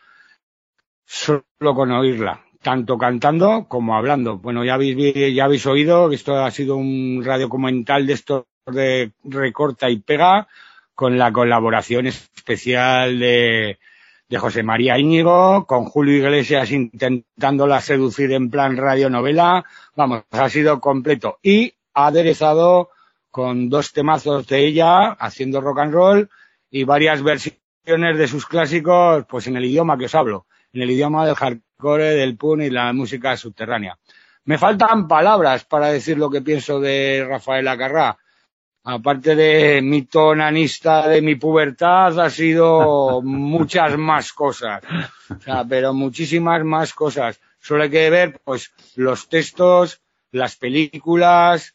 Solo 1.05 1.43
con 1.75 1.91
oírla 1.93 2.43
tanto 2.63 2.97
cantando 2.97 3.67
como 3.69 3.95
hablando. 3.95 4.39
Bueno, 4.39 4.65
ya 4.65 4.73
habéis, 4.73 5.35
ya 5.35 5.45
habéis 5.45 5.67
oído 5.67 6.09
que 6.09 6.15
esto 6.15 6.35
ha 6.43 6.51
sido 6.51 6.77
un 6.77 7.23
radiocomental 7.23 8.07
de 8.07 8.15
esto 8.15 8.47
de 8.67 9.13
recorta 9.25 9.89
y 9.91 9.99
pega 9.99 10.49
con 10.95 11.19
la 11.19 11.33
colaboración 11.33 12.07
especial 12.07 13.19
de, 13.19 13.79
de 14.29 14.39
José 14.39 14.63
María 14.63 14.99
Íñigo, 14.99 15.67
con 15.67 15.85
Julio 15.85 16.17
Iglesias 16.17 16.71
intentándola 16.71 17.81
seducir 17.81 18.33
en 18.33 18.51
plan 18.51 18.77
radionovela. 18.77 19.65
Vamos, 19.95 20.25
ha 20.31 20.49
sido 20.49 20.81
completo. 20.81 21.39
Y 21.43 21.75
aderezado 21.95 22.91
con 23.31 23.69
dos 23.69 23.93
temazos 23.93 24.47
de 24.47 24.67
ella 24.67 25.13
haciendo 25.13 25.61
rock 25.61 25.81
and 25.81 25.93
roll 25.93 26.31
y 26.71 26.85
varias 26.85 27.23
versiones 27.23 28.19
de 28.19 28.27
sus 28.27 28.47
clásicos, 28.47 29.27
pues 29.29 29.47
en 29.47 29.57
el 29.57 29.65
idioma 29.67 29.97
que 29.97 30.07
os 30.07 30.15
hablo, 30.15 30.47
en 30.73 30.83
el 30.83 30.91
idioma 30.91 31.25
del 31.25 31.37
hardcore, 31.37 32.15
del 32.15 32.37
punk 32.37 32.63
y 32.63 32.71
la 32.71 32.93
música 32.93 33.37
subterránea. 33.37 33.99
Me 34.45 34.59
faltan 34.59 35.07
palabras 35.07 35.65
para 35.65 35.89
decir 35.89 36.19
lo 36.19 36.31
que 36.31 36.41
pienso 36.41 36.81
de 36.81 37.25
Rafaela 37.29 37.77
Carrá. 37.77 38.17
Aparte 38.89 39.35
de 39.35 39.83
mi 39.83 40.03
tonanista 40.03 41.09
de 41.09 41.21
mi 41.21 41.35
pubertad, 41.35 42.21
ha 42.21 42.31
sido 42.31 43.21
muchas 43.21 43.99
más 43.99 44.33
cosas. 44.33 44.81
O 45.29 45.41
sea, 45.41 45.65
pero 45.69 45.93
muchísimas 45.93 46.63
más 46.63 46.95
cosas. 46.95 47.41
Solo 47.59 47.83
hay 47.83 47.91
que 47.91 48.09
ver, 48.11 48.41
pues, 48.45 48.73
los 48.95 49.29
textos, 49.29 50.01
las 50.31 50.55
películas. 50.55 51.75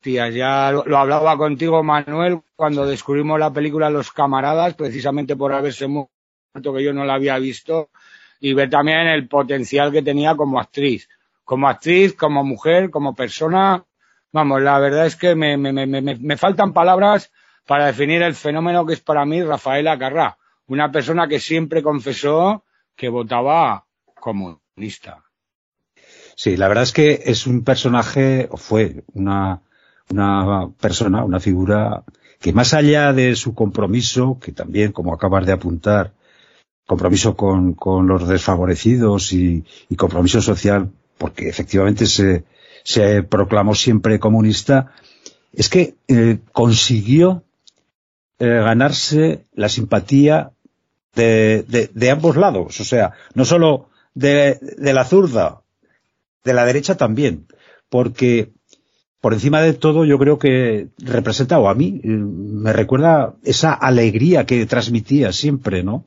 Tía, 0.00 0.28
ya 0.28 0.70
lo, 0.70 0.84
lo 0.84 0.98
hablaba 0.98 1.36
contigo, 1.36 1.82
Manuel, 1.82 2.42
cuando 2.54 2.86
descubrimos 2.86 3.40
la 3.40 3.52
película 3.52 3.90
Los 3.90 4.12
Camaradas, 4.12 4.74
precisamente 4.74 5.34
por 5.34 5.52
haberse 5.52 5.88
muerto, 5.88 6.10
que 6.54 6.84
yo 6.84 6.92
no 6.92 7.04
la 7.04 7.14
había 7.14 7.40
visto, 7.40 7.90
y 8.38 8.54
ver 8.54 8.70
también 8.70 9.08
el 9.08 9.26
potencial 9.26 9.90
que 9.90 10.02
tenía 10.02 10.36
como 10.36 10.60
actriz. 10.60 11.08
Como 11.42 11.68
actriz, 11.68 12.14
como 12.14 12.44
mujer, 12.44 12.88
como 12.88 13.16
persona. 13.16 13.84
Vamos, 14.32 14.62
la 14.62 14.78
verdad 14.78 15.04
es 15.04 15.16
que 15.16 15.34
me, 15.34 15.58
me, 15.58 15.72
me, 15.72 15.86
me, 15.86 16.36
faltan 16.38 16.72
palabras 16.72 17.30
para 17.66 17.86
definir 17.86 18.22
el 18.22 18.34
fenómeno 18.34 18.86
que 18.86 18.94
es 18.94 19.00
para 19.00 19.26
mí 19.26 19.42
Rafaela 19.42 19.98
Carrá. 19.98 20.38
Una 20.66 20.90
persona 20.90 21.28
que 21.28 21.38
siempre 21.38 21.82
confesó 21.82 22.64
que 22.96 23.10
votaba 23.10 23.84
comunista. 24.18 25.22
Sí, 26.34 26.56
la 26.56 26.68
verdad 26.68 26.84
es 26.84 26.92
que 26.92 27.22
es 27.26 27.46
un 27.46 27.62
personaje, 27.62 28.48
o 28.50 28.56
fue 28.56 29.04
una, 29.12 29.60
una 30.10 30.70
persona, 30.80 31.24
una 31.24 31.38
figura 31.38 32.02
que 32.40 32.54
más 32.54 32.72
allá 32.72 33.12
de 33.12 33.36
su 33.36 33.54
compromiso, 33.54 34.38
que 34.40 34.52
también, 34.52 34.92
como 34.92 35.12
acabas 35.12 35.44
de 35.44 35.52
apuntar, 35.52 36.14
compromiso 36.86 37.36
con, 37.36 37.74
con 37.74 38.06
los 38.06 38.26
desfavorecidos 38.26 39.32
y 39.34 39.64
compromiso 39.96 40.40
social, 40.40 40.90
porque 41.18 41.50
efectivamente 41.50 42.06
se, 42.06 42.44
se 42.84 43.22
proclamó 43.22 43.74
siempre 43.74 44.18
comunista, 44.18 44.92
es 45.52 45.68
que 45.68 45.94
eh, 46.08 46.38
consiguió 46.52 47.44
eh, 48.38 48.46
ganarse 48.46 49.44
la 49.54 49.68
simpatía 49.68 50.52
de, 51.14 51.90
de, 51.92 52.10
ambos 52.10 52.36
lados, 52.36 52.80
o 52.80 52.84
sea, 52.84 53.12
no 53.34 53.44
solo 53.44 53.90
de, 54.14 54.58
de 54.78 54.92
la 54.94 55.04
zurda, 55.04 55.60
de 56.42 56.54
la 56.54 56.64
derecha 56.64 56.96
también, 56.96 57.46
porque 57.90 58.50
por 59.22 59.34
encima 59.34 59.62
de 59.62 59.72
todo 59.72 60.04
yo 60.04 60.18
creo 60.18 60.40
que 60.40 60.88
representa, 60.98 61.60
o 61.60 61.68
a 61.68 61.74
mí, 61.76 62.00
eh, 62.02 62.08
me 62.08 62.72
recuerda 62.72 63.36
esa 63.44 63.72
alegría 63.72 64.46
que 64.46 64.66
transmitía 64.66 65.32
siempre, 65.32 65.84
¿no? 65.84 66.04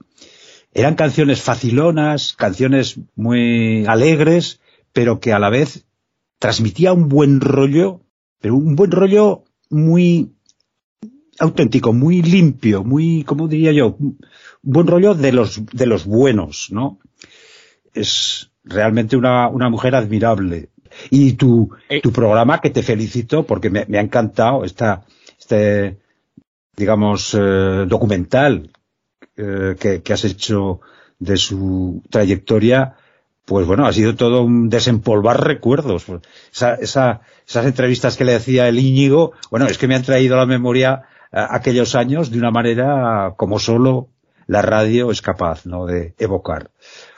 Eran 0.73 0.95
canciones 0.95 1.41
facilonas, 1.41 2.34
canciones 2.34 2.99
muy 3.15 3.86
alegres, 3.86 4.59
pero 4.91 5.21
que 5.21 5.32
a 5.32 5.39
la 5.39 5.49
vez 5.49 5.86
transmitía 6.39 6.93
un 6.93 7.09
buen 7.09 7.41
rollo, 7.41 8.01
pero 8.39 8.55
un 8.55 8.75
buen 8.75 8.91
rollo 8.91 9.43
muy 9.69 10.31
auténtico, 11.39 11.93
muy 11.93 12.21
limpio, 12.21 12.83
muy, 12.83 13.23
¿cómo 13.23 13.47
diría 13.47 13.71
yo? 13.71 13.95
Un 13.99 14.17
buen 14.61 14.88
rollo 14.88 15.13
de 15.13 15.31
los, 15.31 15.65
de 15.65 15.86
los 15.86 16.05
buenos, 16.05 16.67
¿no? 16.71 16.99
Es 17.93 18.51
realmente 18.63 19.17
una, 19.17 19.49
una 19.49 19.69
mujer 19.69 19.95
admirable. 19.95 20.69
Y 21.09 21.33
tu, 21.33 21.69
Eh. 21.89 22.01
tu 22.01 22.11
programa, 22.11 22.61
que 22.61 22.69
te 22.69 22.83
felicito 22.83 23.45
porque 23.45 23.69
me, 23.69 23.86
me 23.88 23.97
ha 23.97 24.01
encantado 24.01 24.63
esta, 24.63 25.03
este, 25.38 25.97
digamos, 26.75 27.33
eh, 27.33 27.86
documental 27.88 28.71
eh, 29.36 29.75
que, 29.77 30.01
que 30.01 30.13
has 30.13 30.23
hecho 30.23 30.79
de 31.19 31.36
su 31.36 32.01
trayectoria, 32.09 32.95
pues 33.45 33.65
bueno, 33.67 33.85
ha 33.85 33.93
sido 33.93 34.15
todo 34.15 34.41
un 34.43 34.69
desempolvar 34.69 35.45
recuerdos. 35.45 36.05
Esa, 36.51 36.75
esa- 36.75 37.21
esas 37.47 37.65
entrevistas 37.65 38.17
que 38.17 38.25
le 38.25 38.35
hacía 38.35 38.67
el 38.67 38.79
Íñigo, 38.79 39.33
bueno, 39.51 39.67
es 39.67 39.77
que 39.77 39.87
me 39.87 39.95
han 39.95 40.03
traído 40.03 40.35
a 40.35 40.39
la 40.39 40.45
memoria 40.47 41.03
eh, 41.31 41.37
aquellos 41.49 41.95
años 41.95 42.31
de 42.31 42.39
una 42.39 42.51
manera 42.51 43.33
como 43.37 43.59
solo 43.59 44.09
la 44.47 44.61
radio 44.61 45.11
es 45.11 45.21
capaz, 45.21 45.65
¿no?, 45.65 45.85
de 45.85 46.13
evocar. 46.17 46.71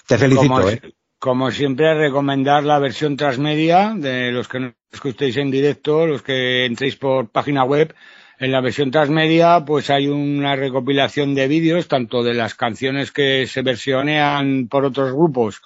Te 0.07 0.17
felicito, 0.17 0.47
como, 0.53 0.69
¿eh? 0.69 0.81
como 1.19 1.51
siempre, 1.51 1.93
recomendar 1.93 2.63
la 2.63 2.79
versión 2.79 3.17
transmedia 3.17 3.93
de 3.95 4.31
los 4.31 4.47
que 4.47 4.59
no 4.59 4.73
escuchéis 4.91 5.35
en 5.37 5.51
directo, 5.51 6.05
los 6.07 6.21
que 6.21 6.65
entréis 6.65 6.95
por 6.95 7.29
página 7.29 7.63
web. 7.63 7.93
En 8.39 8.51
la 8.51 8.61
versión 8.61 8.91
transmedia, 8.91 9.65
pues 9.65 9.89
hay 9.89 10.07
una 10.07 10.55
recopilación 10.55 11.33
de 11.35 11.47
vídeos, 11.47 11.87
tanto 11.87 12.21
de 12.23 12.35
las 12.35 12.53
canciones 12.53 13.11
que 13.11 13.47
se 13.47 13.61
versionean 13.63 14.67
por 14.69 14.85
otros 14.85 15.11
grupos, 15.11 15.61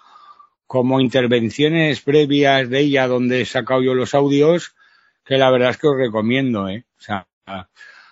como 0.72 1.01
intervenciones 1.01 1.99
previas 1.99 2.69
de 2.69 2.80
ella, 2.80 3.05
donde 3.05 3.41
he 3.41 3.45
sacado 3.45 3.82
yo 3.82 3.93
los 3.93 4.15
audios, 4.15 4.74
que 5.26 5.38
la 5.38 5.51
verdad 5.51 5.72
es 5.72 5.78
que 5.78 5.89
os 5.89 5.97
recomiendo, 5.97 6.69
¿eh? 6.69 6.86
O 6.97 7.01
sea, 7.01 7.28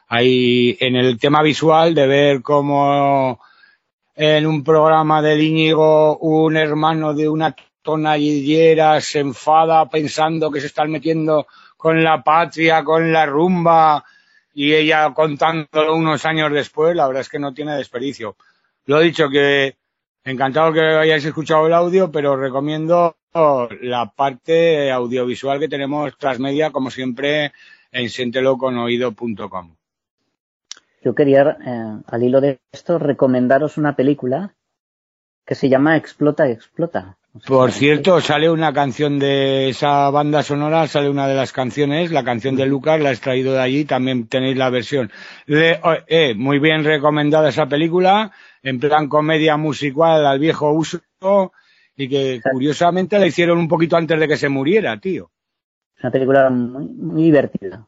hay 0.09 0.75
en 0.81 0.97
el 0.97 1.17
tema 1.17 1.41
visual 1.41 1.95
de 1.95 2.05
ver 2.05 2.41
cómo 2.41 3.39
en 4.13 4.45
un 4.45 4.61
programa 4.65 5.21
del 5.21 5.41
Íñigo 5.41 6.17
un 6.17 6.57
hermano 6.57 7.13
de 7.13 7.29
una 7.29 7.55
tonallera 7.81 8.99
se 8.99 9.19
enfada 9.19 9.89
pensando 9.89 10.51
que 10.51 10.59
se 10.59 10.67
están 10.67 10.91
metiendo 10.91 11.47
con 11.77 12.03
la 12.03 12.21
patria, 12.21 12.83
con 12.83 13.13
la 13.13 13.25
rumba 13.25 14.03
y 14.53 14.73
ella 14.73 15.13
contándolo 15.13 15.95
unos 15.95 16.25
años 16.25 16.51
después, 16.51 16.93
la 16.93 17.07
verdad 17.07 17.21
es 17.21 17.29
que 17.29 17.39
no 17.39 17.53
tiene 17.53 17.77
desperdicio. 17.77 18.35
Lo 18.83 18.99
he 18.99 19.05
dicho 19.05 19.29
que 19.29 19.77
encantado 20.23 20.73
que 20.73 20.81
hayáis 20.81 21.25
escuchado 21.25 21.67
el 21.67 21.73
audio, 21.73 22.11
pero 22.11 22.33
os 22.33 22.39
recomiendo 22.39 23.15
la 23.81 24.11
parte 24.15 24.91
audiovisual 24.91 25.59
que 25.59 25.67
tenemos 25.67 26.17
transmedia, 26.17 26.71
como 26.71 26.89
siempre, 26.89 27.53
en 27.91 28.09
sienteloconoído.com. 28.09 29.75
Yo 31.03 31.15
quería, 31.15 31.57
eh, 31.65 32.01
al 32.05 32.23
hilo 32.23 32.41
de 32.41 32.59
esto, 32.71 32.99
recomendaros 32.99 33.77
una 33.77 33.95
película 33.95 34.53
que 35.45 35.55
se 35.55 35.69
llama 35.69 35.97
Explota, 35.97 36.49
Explota. 36.49 37.17
Por 37.47 37.71
cierto, 37.71 38.21
sale 38.21 38.49
una 38.49 38.73
canción 38.73 39.19
de 39.19 39.69
esa 39.69 40.09
banda 40.09 40.43
sonora, 40.43 40.87
sale 40.87 41.09
una 41.09 41.27
de 41.27 41.35
las 41.35 41.53
canciones, 41.53 42.11
la 42.11 42.23
canción 42.23 42.55
de 42.55 42.65
Lucas, 42.65 42.99
la 42.99 43.09
he 43.09 43.13
extraído 43.13 43.53
de 43.53 43.61
allí, 43.61 43.85
también 43.85 44.27
tenéis 44.27 44.57
la 44.57 44.69
versión. 44.69 45.11
De, 45.45 45.79
eh, 46.07 46.33
muy 46.35 46.59
bien 46.59 46.83
recomendada 46.83 47.49
esa 47.49 47.67
película, 47.67 48.31
en 48.63 48.79
plan 48.79 49.07
comedia 49.07 49.57
musical 49.57 50.25
al 50.25 50.39
viejo 50.39 50.71
uso, 50.71 51.01
y 51.95 52.07
que 52.07 52.41
curiosamente 52.51 53.19
la 53.19 53.27
hicieron 53.27 53.57
un 53.57 53.67
poquito 53.67 53.97
antes 53.97 54.19
de 54.19 54.27
que 54.27 54.37
se 54.37 54.49
muriera, 54.49 54.99
tío. 54.99 55.31
Es 55.97 56.03
una 56.03 56.11
película 56.11 56.49
muy, 56.49 56.85
muy 56.85 57.23
divertida. 57.23 57.85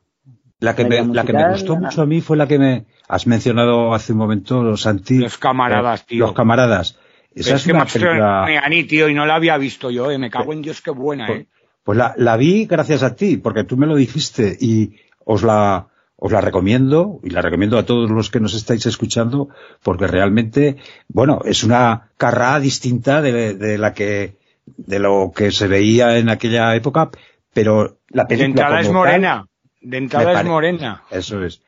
La 0.60 0.76
que, 0.76 0.84
me, 0.84 0.98
Comedia 0.98 1.14
la 1.16 1.26
que 1.26 1.34
me 1.34 1.40
musical, 1.40 1.52
gustó 1.54 1.74
nada. 1.76 1.88
mucho 1.88 2.02
a 2.02 2.06
mí 2.06 2.22
fue 2.22 2.38
la 2.38 2.48
que 2.48 2.60
me 2.60 2.86
has 3.08 3.26
mencionado 3.26 3.94
hace 3.94 4.12
un 4.12 4.20
momento, 4.20 4.62
los 4.62 4.86
anti... 4.86 5.18
Los 5.18 5.38
camaradas, 5.38 6.06
tío. 6.06 6.26
Los 6.26 6.34
camaradas. 6.34 7.00
Esa 7.34 7.56
es 7.56 7.62
es 7.62 7.66
que 7.66 7.72
una 7.72 7.86
me 7.86 7.92
película... 7.92 8.44
a 8.44 8.70
mí, 8.70 8.84
tío, 8.84 9.10
y 9.10 9.14
no 9.14 9.26
la 9.26 9.36
había 9.36 9.58
visto 9.58 9.90
yo, 9.90 10.12
eh. 10.12 10.18
me 10.18 10.30
cago 10.30 10.54
en 10.54 10.62
Dios, 10.62 10.82
qué 10.82 10.92
buena, 10.92 11.28
eh. 11.30 11.48
Pues 11.84 11.98
la, 11.98 12.14
la 12.18 12.38
vi 12.38 12.66
gracias 12.66 13.02
a 13.02 13.16
ti, 13.16 13.38
porque 13.38 13.64
tú 13.64 13.76
me 13.76 13.88
lo 13.88 13.96
dijiste 13.96 14.56
y 14.60 14.98
os 15.26 15.42
la, 15.42 15.88
os 16.24 16.32
la 16.32 16.40
recomiendo 16.40 17.20
y 17.24 17.32
la 17.32 17.42
recomiendo 17.42 17.80
a 17.80 17.84
todos 17.86 18.12
los 18.12 18.30
que 18.30 18.40
nos 18.40 18.54
estáis 18.54 18.86
escuchando 18.86 19.50
porque 19.82 20.06
realmente, 20.06 20.76
bueno, 21.08 21.40
es 21.46 21.64
una 21.64 22.12
carrera 22.16 22.60
distinta 22.60 23.24
de, 23.24 23.56
de 23.56 23.78
la 23.80 23.94
que, 23.96 24.38
de 24.78 25.00
lo 25.00 25.32
que 25.36 25.52
se 25.52 25.68
veía 25.68 26.20
en 26.20 26.30
aquella 26.30 26.76
época, 26.76 27.10
pero 27.54 27.98
la 28.10 28.24
De 28.24 28.28
película 28.28 28.46
entrada 28.46 28.82
es 28.82 28.88
como 28.88 29.00
tal, 29.04 29.08
morena, 29.14 29.48
de 29.82 29.98
entrada 29.98 30.40
es 30.42 30.46
morena. 30.48 31.04
Eso 31.10 31.44
es. 31.44 31.64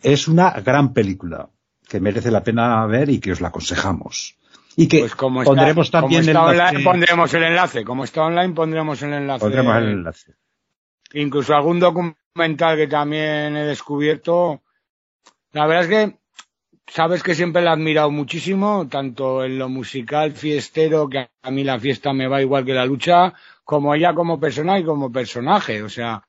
Es 0.00 0.28
una 0.28 0.50
gran 0.52 0.92
película 0.92 1.48
que 1.88 1.98
merece 1.98 2.30
la 2.30 2.44
pena 2.44 2.86
ver 2.86 3.08
y 3.10 3.18
que 3.18 3.32
os 3.32 3.40
la 3.40 3.48
aconsejamos. 3.48 4.36
Y 4.76 4.86
que 4.86 5.00
Pues 5.00 5.16
como 5.16 5.42
está, 5.42 5.50
pondremos 5.56 5.90
también 5.90 6.24
como 6.24 6.52
está 6.52 6.52
el 6.52 6.54
enlace- 6.54 6.68
online, 6.76 6.84
pondremos 6.84 7.34
el 7.34 7.42
enlace. 7.42 7.84
Como 7.84 8.04
está 8.04 8.22
online, 8.22 8.54
pondremos 8.54 9.02
el 9.02 9.12
enlace. 9.12 9.40
pondremos 9.40 9.76
el 9.76 9.88
enlace. 9.88 10.34
Incluso 11.14 11.56
algún 11.56 11.80
documental 12.38 12.76
que 12.76 12.86
también 12.86 13.56
he 13.56 13.64
descubierto. 13.64 14.62
La 15.52 15.66
verdad 15.66 15.84
es 15.84 15.88
que 15.88 16.18
sabes 16.86 17.24
que 17.24 17.34
siempre 17.34 17.62
la 17.62 17.70
he 17.70 17.72
admirado 17.72 18.12
muchísimo, 18.12 18.86
tanto 18.88 19.42
en 19.42 19.58
lo 19.58 19.68
musical 19.68 20.30
fiestero, 20.32 21.08
que 21.08 21.28
a 21.42 21.50
mí 21.50 21.64
la 21.64 21.80
fiesta 21.80 22.12
me 22.12 22.28
va 22.28 22.40
igual 22.40 22.64
que 22.64 22.74
la 22.74 22.86
lucha, 22.86 23.34
como 23.64 23.92
ella 23.92 24.14
como 24.14 24.38
persona 24.38 24.78
y 24.78 24.84
como 24.84 25.10
personaje. 25.10 25.82
O 25.82 25.88
sea, 25.88 26.22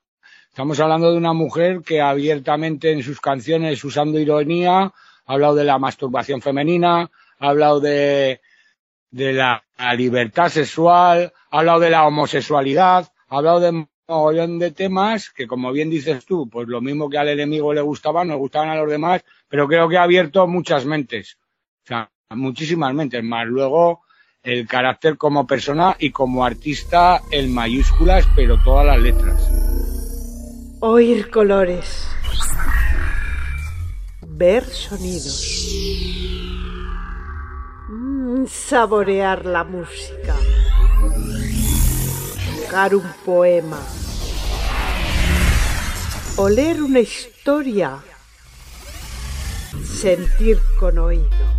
estamos 0.50 0.80
hablando 0.80 1.12
de 1.12 1.18
una 1.18 1.34
mujer 1.34 1.84
que 1.84 2.02
abiertamente 2.02 2.92
en 2.92 3.04
sus 3.04 3.22
canciones, 3.22 3.84
usando 3.84 4.18
ironía, 4.18 4.80
ha 4.80 4.94
hablado 5.28 5.54
de 5.54 5.66
la 5.66 5.78
masturbación 5.78 6.42
femenina, 6.42 7.12
ha 7.38 7.50
hablado 7.50 7.80
de, 7.80 8.42
de 9.12 9.34
la, 9.34 9.64
libertad 9.96 10.50
sexual, 10.50 11.32
ha 11.52 11.60
hablado 11.60 11.82
de 11.82 11.92
la 11.92 12.08
homosexualidad, 12.08 13.12
ha 13.28 13.38
hablado 13.38 13.60
de 13.60 13.88
mogollón 14.10 14.60
de 14.60 14.72
temas 14.72 15.30
que, 15.30 15.48
como 15.48 15.72
bien 15.72 15.90
dices 15.90 16.26
tú, 16.26 16.50
pues 16.50 16.68
lo 16.68 16.82
mismo 16.82 17.10
que 17.10 17.18
al 17.18 17.30
enemigo 17.30 17.74
le 17.74 17.82
gustaban, 17.82 18.28
nos 18.28 18.38
gustaban 18.38 18.70
a 18.70 18.76
los 18.76 18.90
demás, 18.90 19.24
pero 19.48 19.68
creo 19.68 19.88
que 19.88 19.98
ha 19.98 20.04
abierto 20.04 20.48
muchas 20.48 20.86
mentes. 20.86 21.38
O 21.84 21.88
sea, 21.88 22.12
muchísimas 22.32 22.94
mentes 22.94 23.24
más. 23.24 23.48
Luego, 23.48 24.02
el 24.44 24.68
carácter 24.68 25.18
como 25.18 25.46
persona 25.46 25.96
y 26.00 26.12
como 26.12 26.44
artista 26.44 27.22
en 27.32 27.54
mayúsculas, 27.54 28.28
pero 28.36 28.62
todas 28.64 28.86
las 28.86 29.00
letras. 29.00 29.50
Oír 30.82 31.30
colores. 31.30 32.08
Ver 34.22 34.64
sonidos. 34.66 35.68
Mm, 37.90 38.46
saborear 38.48 39.46
la 39.46 39.64
música. 39.64 40.36
Un 42.72 43.02
poema. 43.26 43.80
Oler 46.38 46.84
una 46.84 47.00
historia. 47.00 47.98
Sentir 49.84 50.60
con 50.80 51.00
oído. 51.00 51.59